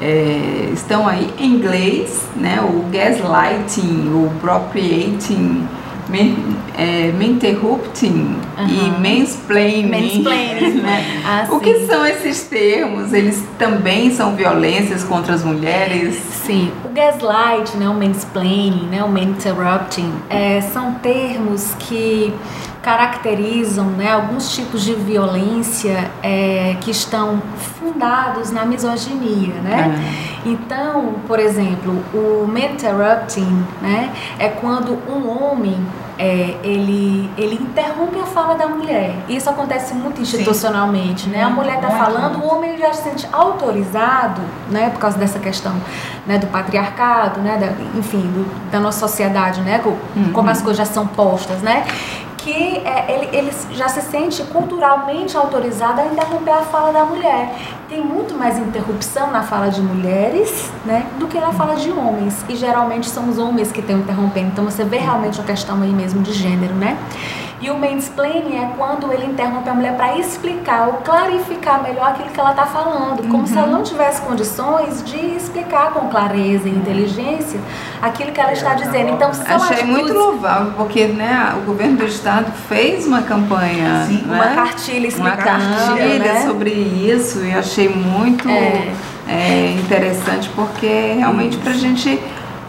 [0.00, 2.60] é, estão aí em inglês, né?
[2.60, 5.66] O gaslighting, o appropriating
[6.08, 6.36] men,
[6.76, 8.68] é, interrupting uhum.
[8.68, 9.90] e mansplaining.
[9.90, 10.76] mansplaining.
[10.86, 11.22] Né?
[11.24, 13.12] Ah, o que são esses termos?
[13.12, 16.16] Eles também são violências contra as mulheres?
[16.44, 16.70] Sim.
[16.84, 22.32] O gaslight, né, o mansplaining, né, o interrupting, é, são termos que
[22.86, 27.42] caracterizam né, alguns tipos de violência é, que estão
[27.80, 29.92] fundados na misoginia, né?
[30.44, 30.48] É.
[30.48, 35.76] Então, por exemplo, o interrupting, né, é quando um homem
[36.16, 39.16] é, ele, ele interrompe a fala da mulher.
[39.28, 41.30] Isso acontece muito institucionalmente, Sim.
[41.30, 41.42] né?
[41.42, 44.90] A mulher está falando, o homem já se sente autorizado, né?
[44.90, 45.74] Por causa dessa questão
[46.26, 47.58] né, do patriarcado, né?
[47.58, 49.80] Da, enfim, do, da nossa sociedade, né?
[49.82, 50.32] Como, uhum.
[50.32, 51.84] como as coisas já são postas, né?
[52.46, 57.52] Que é, ele, ele já se sente culturalmente autorizado a interromper a fala da mulher.
[57.88, 62.44] Tem muito mais interrupção na fala de mulheres né, do que na fala de homens.
[62.48, 64.50] E geralmente são os homens que estão interrompendo.
[64.52, 66.96] Então você vê realmente uma questão aí mesmo de gênero, né?
[67.58, 72.28] E o mansplaining é quando ele interrompe a mulher para explicar ou clarificar melhor aquilo
[72.28, 73.46] que ela está falando, como uhum.
[73.46, 73.72] se ela uhum.
[73.72, 77.58] não tivesse condições de explicar com clareza e inteligência
[78.02, 79.10] aquilo que ela está dizendo.
[79.10, 79.86] Então, são Achei atitudes...
[79.86, 84.34] muito louvável, porque né, o governo do estado fez uma campanha, Sim, né?
[84.34, 86.46] uma cartilha explicando, uma cartilha né?
[86.46, 88.92] sobre isso e achei muito é.
[89.26, 92.20] É, interessante, porque realmente para a gente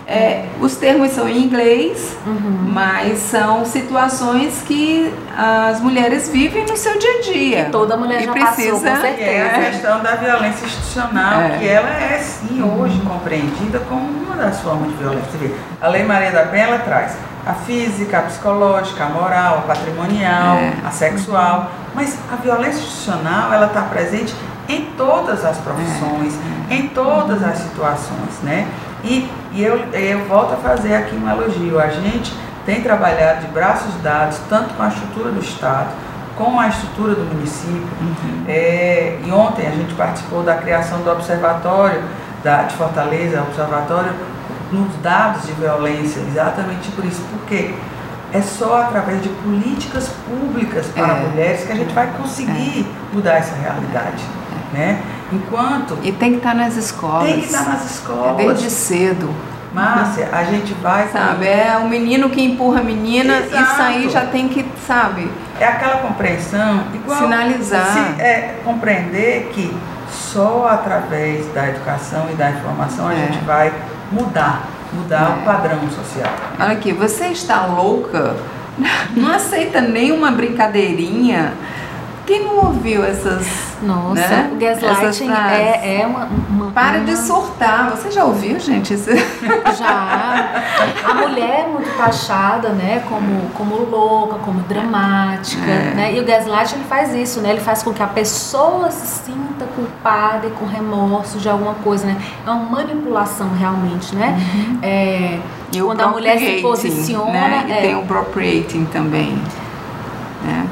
[0.10, 2.70] É, os termos são em inglês, Uhum.
[2.72, 7.60] mas são situações que as mulheres vivem no seu dia a dia.
[7.68, 9.70] E toda mulher E já precisa- passou, com Que é a certeza.
[9.72, 11.58] questão da violência institucional, É.
[11.60, 15.26] que ela é sim hoje compreendida como uma das formas de violência.
[15.30, 17.12] Você vê, a Lei Maria da Penha ela traz
[17.46, 20.72] a física, a psicológica, a moral, a patrimonial, É.
[20.86, 24.34] a sexual, mas a violência institucional ela está presente
[24.70, 26.34] em todas as profissões,
[26.70, 28.66] em todas as situações, né?
[29.04, 31.80] E, e eu, eu volto a fazer aqui um elogio.
[31.80, 32.34] A gente
[32.66, 35.88] tem trabalhado de braços dados, tanto com a estrutura do Estado,
[36.36, 37.88] com a estrutura do município.
[38.48, 42.02] É, e ontem a gente participou da criação do Observatório
[42.44, 44.12] da, de Fortaleza, Observatório
[44.72, 47.22] nos dados de violência, exatamente por isso.
[47.32, 47.74] Porque
[48.34, 51.20] é só através de políticas públicas para É.
[51.22, 54.24] mulheres que a gente vai conseguir mudar essa realidade.
[54.74, 55.00] Né?
[55.32, 57.24] Enquanto E tem que estar nas escolas.
[57.26, 58.36] tem que estar nas É escolas.
[58.38, 59.30] desde cedo.
[59.74, 61.08] Márcia, a gente vai.
[61.10, 63.64] Sabe, é o menino que empurra a menina, Exato.
[63.64, 67.86] isso aí já tem que, sabe, É aquela compreensão igual Sinalizar.
[67.94, 69.76] se- é, compreender que
[70.10, 73.18] só através da educação e da informação a É.
[73.18, 73.72] gente vai
[74.12, 75.42] mudar, mudar É.
[75.42, 76.32] o padrão social.
[76.60, 78.36] Olha aqui, você está louca?
[79.16, 81.54] Não aceita nenhuma brincadeirinha?
[82.28, 83.48] Quem não ouviu essas.
[83.82, 84.50] Nossa, né?
[84.52, 86.72] o gaslighting é, é uma, uma.
[86.72, 87.90] Para uma- de surtar.
[87.92, 88.94] Você já ouviu, gente?
[88.94, 89.10] Isso...
[89.78, 90.64] Já.
[91.10, 95.94] A mulher é muito taxada, né, como, como louca, como dramática, É.
[95.96, 96.14] né?
[96.16, 97.52] E o gaslight ele faz isso, né?
[97.52, 102.08] Ele faz com que a pessoa se sinta culpada e com remorso de alguma coisa,
[102.08, 102.18] né?
[102.46, 104.38] É uma manipulação realmente, né?
[104.82, 105.40] É,
[105.72, 107.66] E o quando a mulher se posiciona, Né?
[107.68, 107.82] E é.
[107.82, 109.42] tem o appropriating também.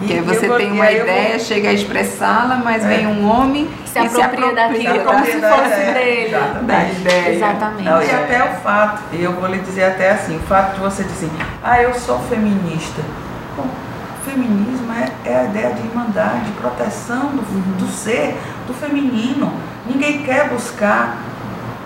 [0.05, 2.87] Porque E- você tem uma ideia, vou- chega a expressá-la, mas É.
[2.87, 6.25] vem um homem Se e apropria daquilo como se fosse ideia, dele.
[6.35, 6.65] exatamente.
[6.65, 7.35] da ideia.
[7.35, 7.83] Exatamente.
[7.83, 11.03] Não, e até o fato, eu vou lhe dizer até assim, o fato de você
[11.03, 11.29] dizer
[11.63, 13.01] ah, eu sou feminista.
[13.57, 13.65] Bom,
[14.23, 18.37] feminismo é, é a ideia de irmandade, de proteção do, do ser,
[18.67, 19.51] do feminino.
[19.87, 21.17] Ninguém quer buscar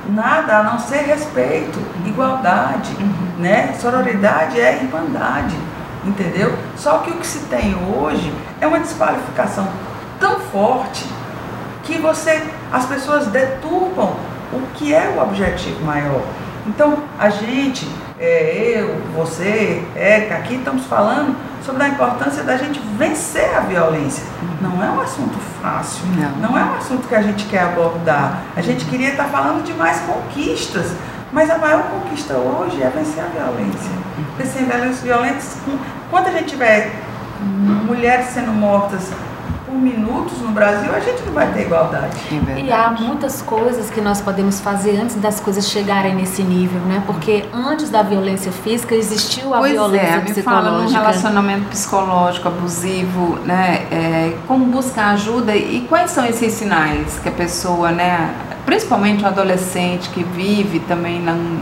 [0.09, 2.91] nada a não ser respeito, igualdade,
[3.37, 3.73] né?
[3.79, 5.55] Sororidade é irmandade,
[6.05, 6.53] entendeu?
[6.77, 9.67] Só que o que se tem hoje é uma desqualificação
[10.19, 11.05] tão forte
[11.83, 14.13] que você, as pessoas deturpam
[14.53, 16.21] o que é o objetivo maior.
[16.67, 21.35] Então, a gente, é, eu, você, Érica, aqui estamos falando
[21.65, 24.23] sobre a importância da gente vencer a violência.
[24.61, 26.49] Não é um assunto fácil, Não.
[26.49, 28.39] não é um assunto que a gente quer abordar.
[28.55, 30.91] A gente queria estar falando de mais conquistas,
[31.31, 33.91] mas a maior conquista hoje é vencer a violência.
[34.39, 35.57] Vencer violências violentas.
[36.09, 36.91] Quando a gente tiver
[37.85, 39.11] mulheres sendo mortas
[39.65, 42.15] por minutos no Brasil, a gente não vai ter igualdade.
[42.55, 42.61] É.
[42.61, 47.03] E há muitas coisas que nós podemos fazer antes das coisas chegarem nesse nível, né?
[47.05, 50.99] Porque antes da violência física existiu a Pois violência é, me fala num psicológica.
[50.99, 53.85] relacionamento psicológico abusivo, né?
[53.91, 58.33] é, como buscar ajuda e quais são esses sinais que a pessoa, né?
[58.65, 61.59] Principalmente o adolescente que vive também não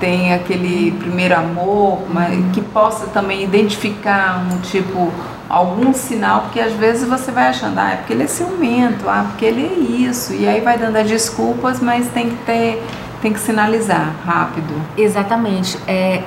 [0.00, 5.12] tem aquele primeiro amor, mas que possa também identificar um tipo
[5.48, 9.24] algum sinal, porque às vezes você vai achando, ah, é porque ele é ciumento, ah,
[9.28, 12.82] porque ele é isso, e aí vai dando as desculpas, mas tem que ter,
[13.22, 14.74] tem que sinalizar rápido.
[14.96, 15.78] Exatamente.
[15.86, 16.22] É,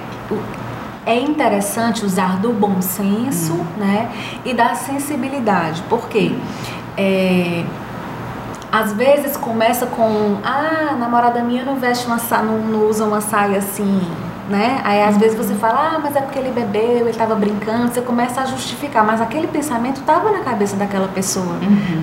[1.05, 4.10] é interessante usar do bom senso né,
[4.43, 5.84] e da sensibilidade.
[5.84, 6.31] Por quê?
[6.97, 7.63] É,
[8.71, 13.03] às vezes começa com ah, a namorada minha não veste uma sa não, não usa
[13.03, 14.01] uma saia assim,
[14.49, 14.81] né?
[14.84, 18.01] Aí às vezes você fala, ah, mas é porque ele bebeu, ele estava brincando, você
[18.01, 21.57] começa a justificar, mas aquele pensamento estava na cabeça daquela pessoa,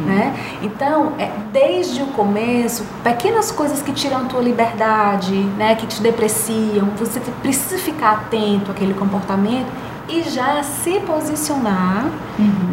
[0.06, 0.34] né?
[0.62, 6.88] Então, é, desde o começo, pequenas coisas que tiram tua liberdade, né, que te depreciam,
[6.98, 9.68] você precisa ficar atento àquele comportamento
[10.08, 12.06] e já se posicionar,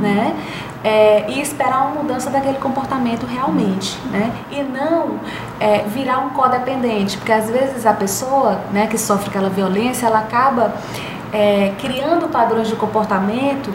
[0.01, 0.35] né?
[0.85, 4.31] É, e esperar uma mudança daquele comportamento realmente, né?
[4.51, 5.19] E não
[5.59, 10.19] é, virar um codependente, porque às vezes a pessoa, né, que sofre aquela violência, ela
[10.19, 10.75] acaba
[11.33, 13.73] é, criando padrões de comportamento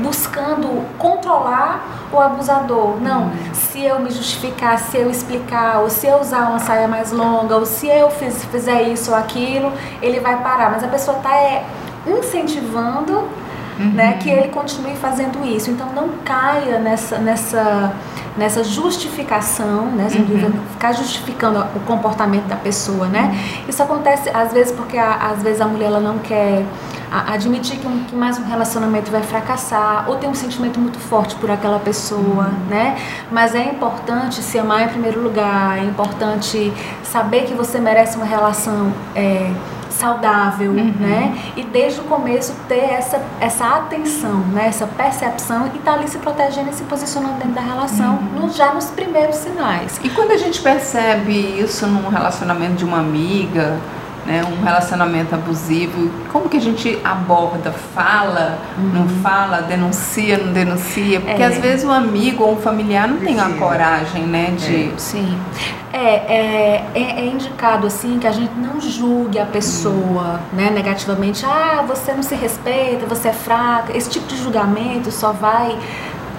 [0.00, 3.00] buscando controlar o abusador.
[3.00, 7.10] Não, se eu me justificar, se eu explicar, ou se eu usar uma saia mais
[7.10, 10.70] longa, ou se eu fiz- fizer isso ou aquilo, ele vai parar.
[10.70, 11.64] Mas a pessoa está é,
[12.06, 13.24] incentivando
[13.78, 15.70] né, que ele continue fazendo isso.
[15.70, 17.92] Então não caia nessa, nessa,
[18.36, 23.34] nessa justificação, né, dúvida, ficar justificando o comportamento da pessoa, né?
[23.68, 26.64] Isso acontece às vezes porque a- às vezes a mulher ela não quer
[27.10, 31.36] admitir que, um, que, mais um relacionamento vai fracassar, ou ter um sentimento muito forte
[31.36, 32.66] por aquela pessoa, uhum.
[32.68, 32.96] né?
[33.30, 36.72] Mas é importante se amar em primeiro lugar, é importante
[37.04, 38.92] saber que você merece uma relação.
[39.14, 39.50] É,
[39.96, 40.94] saudável, uhum.
[40.98, 41.36] né?
[41.56, 44.66] E desde o começo ter essa, essa atenção, né?
[44.68, 48.48] Essa percepção e estar tá ali se protegendo e se posicionando dentro da relação uhum.
[48.50, 49.98] já nos primeiros sinais.
[50.02, 53.78] E quando a gente percebe isso num relacionamento de uma amiga,
[54.26, 58.90] né, um relacionamento abusivo, como que a gente aborda, fala, uhum.
[58.92, 61.46] não fala, denuncia, não denuncia, porque é.
[61.46, 64.90] às vezes o amigo ou um familiar não tem a coragem, né, de...
[64.90, 64.98] É.
[64.98, 65.38] Sim,
[65.92, 70.58] é, é, é, é, indicado assim que a gente não julgue a pessoa, uhum.
[70.58, 75.32] né, negativamente, ah, você não se respeita, você é fraca, esse tipo de julgamento só
[75.32, 75.78] vai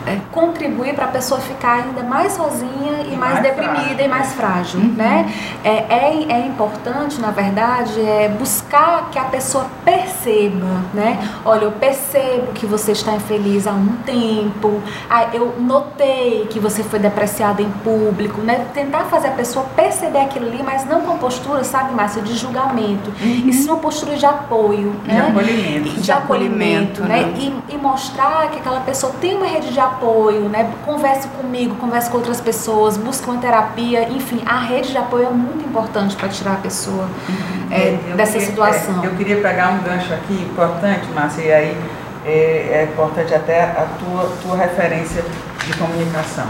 [0.07, 4.05] é, contribuir para a pessoa ficar ainda mais sozinha e, e mais, mais, deprimida frágil.
[4.05, 4.93] e mais frágil, uhum.
[4.93, 5.33] né?
[5.63, 11.19] É, é, é, importante, na verdade, é buscar que a pessoa perceba, né?
[11.43, 16.83] Olha, eu percebo que você está infeliz há um tempo, ah, eu notei que você
[16.83, 18.65] foi depreciada em público, né?
[18.73, 23.11] Tentar fazer a pessoa perceber aquilo ali, mas não com postura, sabe, Márcia, de julgamento,
[23.21, 23.43] uhum.
[23.45, 25.27] e sim uma postura de apoio, de né?
[25.27, 25.89] Acolhimento.
[25.89, 27.25] De, de acolhimento, né?
[27.25, 27.33] né?
[27.37, 30.71] E, e mostrar que aquela pessoa tem uma rede de apoio apoio, né?
[30.85, 35.29] Converse comigo, converse com outras pessoas, busque uma terapia, enfim, a rede de apoio é
[35.29, 37.67] muito importante para tirar a pessoa uhum.
[37.71, 39.03] é, dessa queria, situação.
[39.03, 41.77] É, eu queria pegar um gancho aqui importante, Márcia, e aí
[42.25, 45.23] é, é importante até a tua, tua referência
[45.65, 46.47] de comunicação.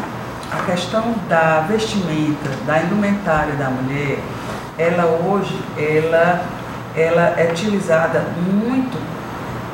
[0.51, 4.19] A questão da vestimenta, da indumentária da mulher,
[4.77, 6.45] ela hoje, ela,
[6.95, 8.97] ela é utilizada muito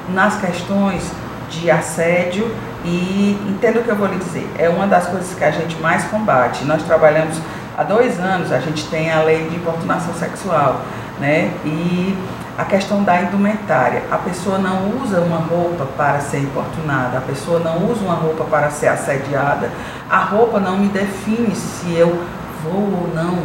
[0.09, 1.11] nas questões
[1.49, 2.49] de assédio
[2.84, 5.75] e entenda o que eu vou lhe dizer, é uma das coisas que a gente
[5.77, 6.65] mais combate.
[6.65, 7.38] Nós trabalhamos
[7.77, 10.81] há dois anos, a gente tem a lei de importunação sexual,
[11.19, 11.53] né?
[11.65, 12.17] E
[12.57, 14.03] a questão da indumentária.
[14.11, 18.43] A pessoa não usa uma roupa para ser importunada, a pessoa não usa uma roupa
[18.43, 19.69] para ser assediada.
[20.09, 22.23] A roupa não me define se eu
[22.63, 23.39] vou ou não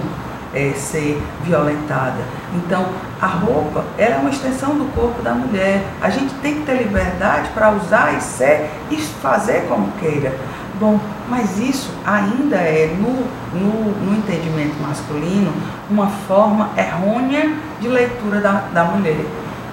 [0.54, 2.22] é, ser violentada.
[2.54, 2.86] Então,
[3.20, 5.82] a roupa é uma extensão do corpo da mulher.
[6.00, 10.34] A gente tem que ter liberdade para usar e ser e fazer como queira.
[10.80, 13.26] Bom, mas isso ainda é, no,
[13.58, 15.52] no, no entendimento masculino,
[15.90, 19.24] uma forma errônea de leitura da, da mulher.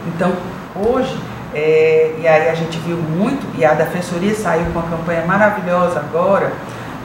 [0.07, 0.33] Então,
[0.75, 1.15] hoje,
[1.53, 5.99] é, e aí a gente viu muito, e a Defensoria saiu com uma campanha maravilhosa
[5.99, 6.51] agora,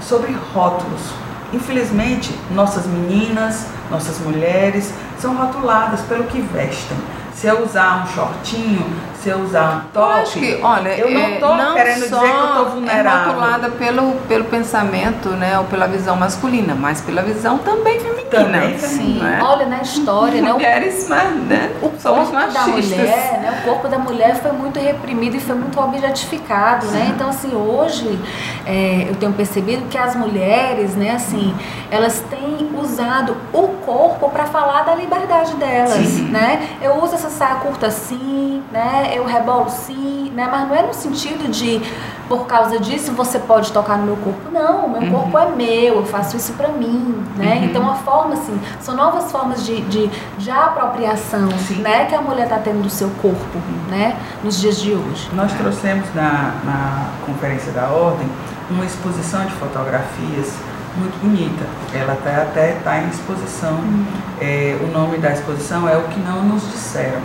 [0.00, 1.12] sobre rótulos
[1.52, 6.96] Infelizmente, nossas meninas, nossas mulheres são rotuladas pelo que vestem.
[7.34, 8.86] Se eu usar um shortinho,
[9.22, 12.24] se eu usar um top, acho que, olha, eu não estou é, querendo dizer que
[12.24, 13.10] eu estou é vulnerável.
[13.10, 18.20] É rotulada pelo, pelo pensamento, né, ou pela visão masculina, mas pela visão também feminina.
[18.30, 19.18] Também Sim.
[19.18, 19.40] Né?
[19.42, 20.52] Olha na história, né?
[20.52, 21.70] Mulheres, né?
[21.82, 23.60] O corpo da mulher, né?
[23.60, 26.92] O corpo da mulher foi muito reprimido e foi muito objetificado, né?
[26.92, 26.98] Sim.
[26.98, 27.12] né?
[27.14, 28.18] Então assim, hoje
[28.64, 31.54] é, eu tenho percebido que as mulheres, né, assim,
[31.90, 36.28] elas têm usado o corpo para falar da liberdade delas, Sim.
[36.28, 36.68] né?
[36.80, 39.09] Eu uso essa saia curta assim, né?
[39.14, 40.48] Eu rebolo sim, né?
[40.50, 41.80] Mas não é no sentido de,
[42.28, 44.50] por causa disso, você pode tocar no meu corpo.
[44.52, 45.10] Não, meu uhum.
[45.10, 47.56] corpo é meu, eu faço isso para mim, né?
[47.56, 47.64] Uhum.
[47.64, 51.82] Então, a forma, assim, são novas formas de, de, de apropriação, sim.
[51.82, 52.06] né?
[52.06, 53.58] Que a mulher está tendo do seu corpo,
[53.88, 54.16] né?
[54.42, 55.28] Nos dias de hoje.
[55.32, 58.28] Nós trouxemos na, na Conferência da Ordem
[58.70, 60.54] uma exposição de fotografias
[60.96, 61.64] muito bonita.
[61.94, 63.72] Ela tá, até está em exposição.
[63.72, 64.04] Uhum.
[64.40, 67.20] É, o nome da exposição é O Que Não Nos Disseram.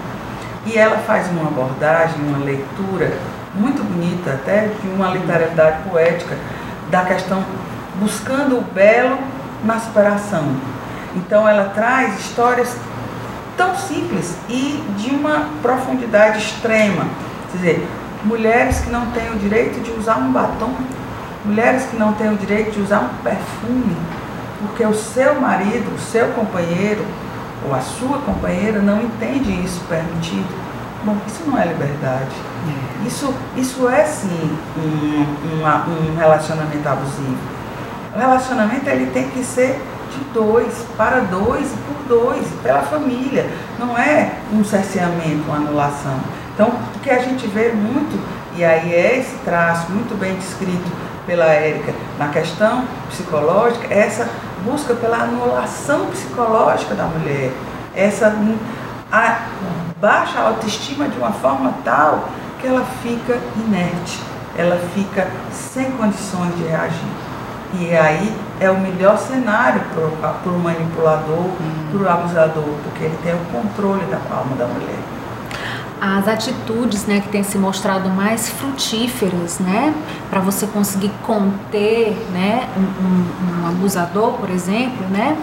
[0.65, 3.13] E ela faz uma abordagem, uma leitura
[3.53, 6.35] muito bonita, até de uma literalidade poética,
[6.89, 7.43] da questão
[7.99, 9.17] buscando o belo
[9.63, 10.43] na superação.
[11.15, 12.75] Então ela traz histórias
[13.55, 17.05] tão simples e de uma profundidade extrema.
[17.51, 17.87] Quer dizer,
[18.23, 20.73] mulheres que não têm o direito de usar um batom,
[21.45, 23.95] mulheres que não têm o direito de usar um perfume,
[24.59, 27.05] porque o seu marido, o seu companheiro,
[27.67, 30.47] ou a sua companheira não entende isso permitido.
[31.03, 32.35] Bom, isso não é liberdade.
[32.67, 33.07] É.
[33.07, 37.37] Isso, isso é sim um, uma, um relacionamento abusivo.
[38.15, 39.79] O relacionamento ele tem que ser
[40.11, 43.45] de dois, para dois e por dois, pela família.
[43.77, 46.19] Não é um cerceamento, uma anulação.
[46.53, 48.17] Então, o que a gente vê muito,
[48.55, 50.89] e aí é esse traço muito bem descrito
[51.27, 54.29] pela Érica na questão psicológica, é essa
[54.65, 57.53] busca pela anulação psicológica da mulher,
[57.95, 58.35] essa
[59.11, 59.47] a,
[60.01, 62.27] baixa autoestima de uma forma tal
[62.59, 64.19] que ela fica inerte,
[64.57, 67.09] ela fica sem condições de reagir.
[67.79, 71.49] E aí é o melhor cenário para o manipulador,
[71.91, 75.14] para o abusador, porque ele tem o controle da palma da mulher.
[76.05, 79.93] As atitudes né, que têm se mostrado mais frutíferas né,
[80.29, 85.35] para você conseguir conter né, um, um, um abusador, por exemplo, né,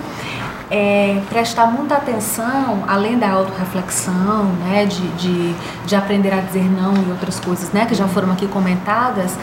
[0.71, 5.55] é, prestar muita atenção, além da autorreflexão, né, de, de,
[5.85, 9.37] de aprender a dizer não e outras coisas né, que já foram aqui comentadas,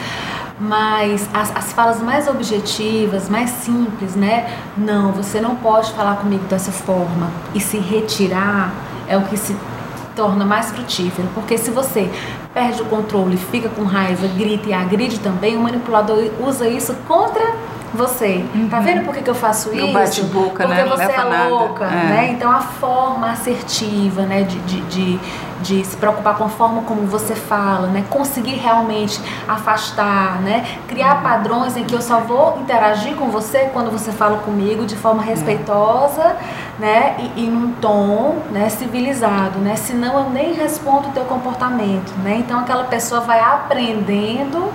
[0.60, 4.54] mas as, as falas mais objetivas, mais simples, né?
[4.78, 8.74] Não, você não pode falar comigo dessa forma e se retirar
[9.08, 9.56] é o que se
[10.16, 12.10] torna mais frutífero, porque se você
[12.54, 17.56] perde o controle, fica com raiva, grita e agride também, o manipulador usa isso contra
[17.94, 18.46] você.
[18.52, 18.70] Tá uhum.
[18.70, 19.94] Tá vendo por que, que eu faço isso?
[19.94, 20.84] bate-boca, né?
[20.84, 21.90] Porque você é louca, é.
[21.90, 22.30] né?
[22.32, 24.44] Então a forma assertiva, né?
[24.44, 25.20] De, de, de,
[25.62, 28.06] de, se preocupar com a forma como você fala, né?
[28.10, 30.66] Conseguir realmente afastar, né?
[30.88, 31.24] Criar uhum.
[31.24, 35.24] padrões em que eu só vou interagir com você quando você fala comigo de forma
[35.24, 36.38] respeitosa, é.
[36.80, 37.16] né?
[37.36, 38.70] E, e num tom, né?
[38.70, 39.76] Civilizado, né?
[39.76, 42.38] Senão eu nem respondo o teu comportamento, né?
[42.38, 44.72] Então aquela pessoa vai aprendendo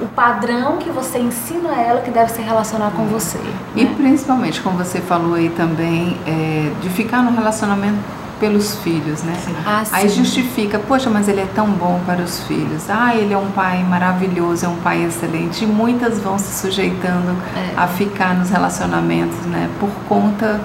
[0.00, 3.38] o padrão que você ensina a ela que deve se relacionar com você.
[3.74, 3.94] E né?
[3.96, 7.98] principalmente, como você falou aí também, é, de ficar no relacionamento
[8.38, 9.34] pelos filhos, né?
[9.64, 12.90] Ah, aí justifica, poxa, mas ele é tão bom para os filhos.
[12.90, 15.64] Ah, ele é um pai maravilhoso, é um pai excelente.
[15.64, 17.72] E muitas vão se sujeitando é.
[17.76, 19.70] a ficar nos relacionamentos, né?
[19.80, 20.60] Por conta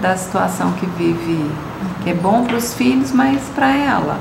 [0.00, 1.48] da situação que vive,
[2.02, 4.18] que é bom para os filhos, mas para ela.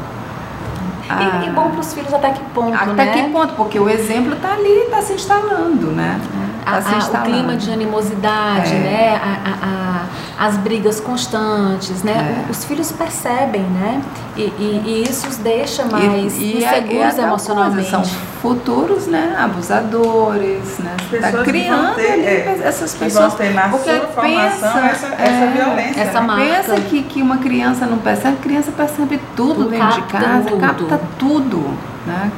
[1.10, 1.42] Ah.
[1.44, 3.12] E, e, bom para os filhos até que ponto, até né?
[3.12, 6.20] que ponto, porque o exemplo está ali, está se instalando, né?
[6.64, 7.30] Tá a, instalando.
[7.30, 8.80] o clima de animosidade, é.
[8.80, 9.22] né?
[9.24, 12.46] A, a, as brigas constantes, né?
[12.48, 12.52] É.
[12.52, 14.02] Os filhos percebem, né?
[14.36, 17.92] E, e, e isso os deixa mais e, inseguros emocionalmente.
[17.92, 19.36] Coisa, são futuros, né?
[19.38, 20.96] Abusadores, né?
[21.12, 23.36] Está criando ter, ali, é, essas pessoas.
[23.36, 26.02] Que vão ter na porque sua formação essa, essa é, violência.
[26.02, 26.36] Essa né?
[26.36, 30.50] Pensa que, que uma criança não percebe, a criança percebe tudo, tudo dentro de casa,
[30.50, 30.60] tudo.
[30.60, 32.32] capta tudo, né?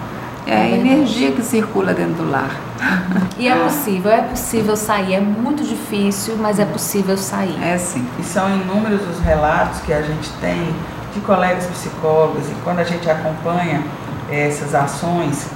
[0.54, 2.51] É a energia que circula dentro do lar.
[3.36, 5.16] E é possível, é possível sair.
[5.16, 7.62] É muito difícil, mas é possível sair.
[7.62, 8.08] É sim.
[8.20, 10.74] E são inúmeros os relatos que a gente tem
[11.14, 13.84] de colegas psicólogos e quando a gente acompanha
[14.32, 15.47] essas ações,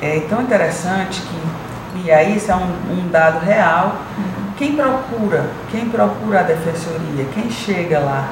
[0.00, 3.96] é tão interessante que, e aí isso é um, um dado real,
[4.56, 8.28] quem procura, quem procura a defensoria, quem chega lá,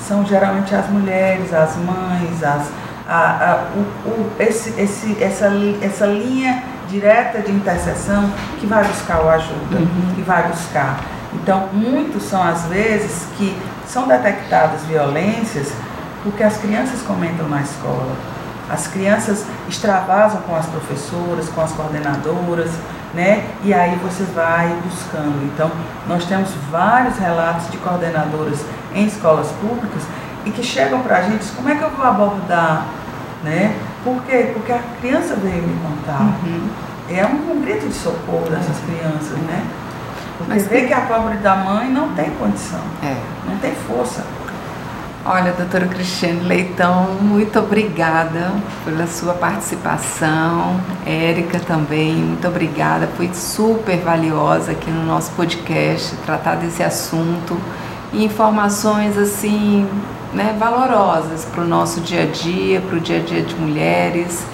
[0.00, 2.70] são geralmente as mulheres, as mães, as,
[3.08, 5.50] a, a, o, o, esse, esse, essa,
[5.80, 8.30] essa linha direta de intercessão
[8.60, 10.12] que vai buscar o ajuda, uhum.
[10.14, 11.00] que vai buscar.
[11.32, 15.72] Então, muitos são as vezes que são detectadas violências
[16.22, 18.14] porque as crianças comentam na escola.
[18.70, 22.70] As crianças extravasam com as professoras, com as coordenadoras,
[23.12, 23.44] né?
[23.64, 25.44] E aí você vai buscando.
[25.44, 25.70] Então,
[26.06, 28.60] nós temos vários relatos de coordenadoras
[28.94, 30.02] em escolas públicas
[30.54, 32.86] que chegam para a gente, como é que eu vou abordar,
[33.42, 33.76] né?
[34.04, 34.50] Por quê?
[34.52, 36.20] Porque a criança veio me contar.
[36.20, 36.68] Uhum.
[37.08, 39.64] É um, um grito de socorro dessas crianças, né?
[40.38, 43.16] Porque Mas vê que a pobre da mãe não tem condição, é.
[43.46, 44.24] não tem força.
[45.24, 48.50] Olha, doutora Cristiane Leitão, muito obrigada
[48.84, 50.80] pela sua participação.
[51.06, 53.08] Érica também, muito obrigada.
[53.16, 57.56] Foi super valiosa aqui no nosso podcast tratar desse assunto
[58.12, 59.88] e informações assim,
[60.32, 64.44] né, valorosas para o nosso dia a dia, para o dia a dia de mulheres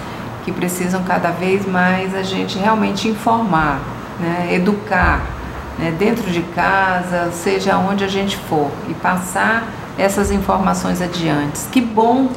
[0.43, 3.79] que precisam cada vez mais a gente realmente informar,
[4.19, 5.21] né, educar,
[5.77, 9.67] né, dentro de casa, seja onde a gente for, e passar
[9.97, 11.59] essas informações adiante.
[11.71, 12.29] Que bom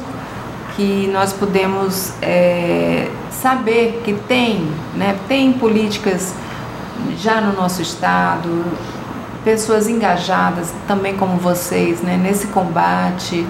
[0.75, 6.33] que nós podemos é, saber que tem, né, tem políticas
[7.17, 8.63] já no nosso estado,
[9.43, 13.45] pessoas engajadas também como vocês, né, nesse combate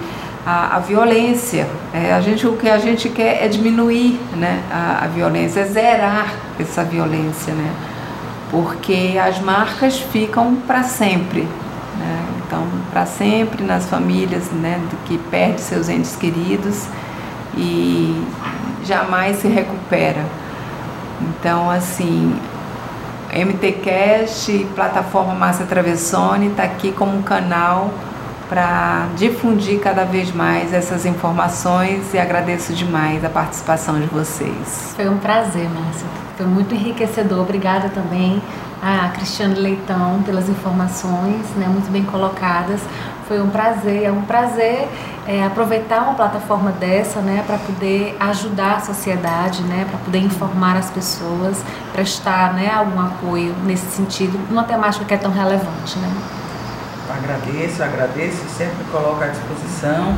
[0.45, 1.67] à, à violência.
[1.93, 5.65] É, a gente, o que a gente quer é diminuir né, a, a violência, é
[5.65, 7.71] zerar essa violência, né,
[8.49, 11.41] porque as marcas ficam para sempre.
[11.41, 12.25] Né?
[12.45, 16.85] Então, para sempre nas famílias né, que perde seus entes queridos
[17.55, 18.23] e
[18.83, 20.23] jamais se recupera.
[21.21, 22.35] Então, assim,
[23.34, 27.91] MTCast, plataforma Márcia Travessone, está aqui como um canal
[28.47, 34.93] para difundir cada vez mais essas informações e agradeço demais a participação de vocês.
[34.95, 36.05] Foi um prazer, Márcia.
[36.38, 37.39] Foi muito enriquecedor.
[37.39, 38.41] Obrigada também
[38.81, 42.81] a Cristiane Leitão pelas informações, né, muito bem colocadas.
[43.28, 44.88] Foi um prazer, é um prazer
[45.28, 50.76] é, aproveitar uma plataforma dessa, né, para poder ajudar a sociedade, né, para poder informar
[50.76, 51.63] as pessoas,
[51.93, 56.11] prestar, né, algum apoio nesse sentido, numa temática que é tão relevante, né.
[57.09, 60.15] Agradeço, agradeço, sempre coloco à disposição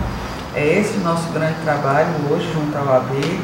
[0.55, 3.41] É esse o nosso grande trabalho hoje junto ao AB,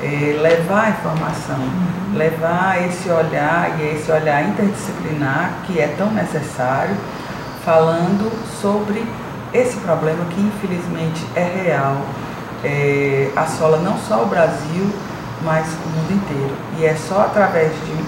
[0.00, 2.16] é levar a informação, uhum.
[2.16, 6.96] levar esse olhar e esse olhar interdisciplinar que é tão necessário,
[7.64, 9.04] falando sobre
[9.52, 11.96] esse problema que infelizmente é real,
[12.64, 14.90] é, assola não só o Brasil,
[15.42, 16.54] mas o mundo inteiro.
[16.78, 18.04] E é só através de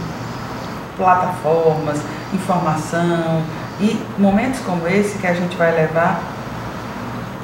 [0.96, 2.00] plataformas,
[2.32, 3.42] informação
[3.78, 6.20] e momentos como esse que a gente vai levar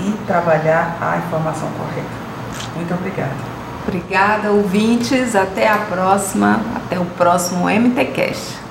[0.01, 2.23] e trabalhar a informação correta.
[2.75, 3.53] Muito obrigada.
[3.87, 5.37] Obrigada, ouvintes.
[5.37, 6.61] Até a próxima.
[6.77, 8.62] Até o próximo MTCast.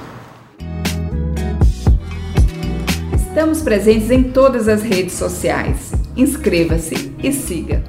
[3.32, 5.94] Estamos presentes em todas as redes sociais.
[6.18, 7.82] Inscreva-se e siga.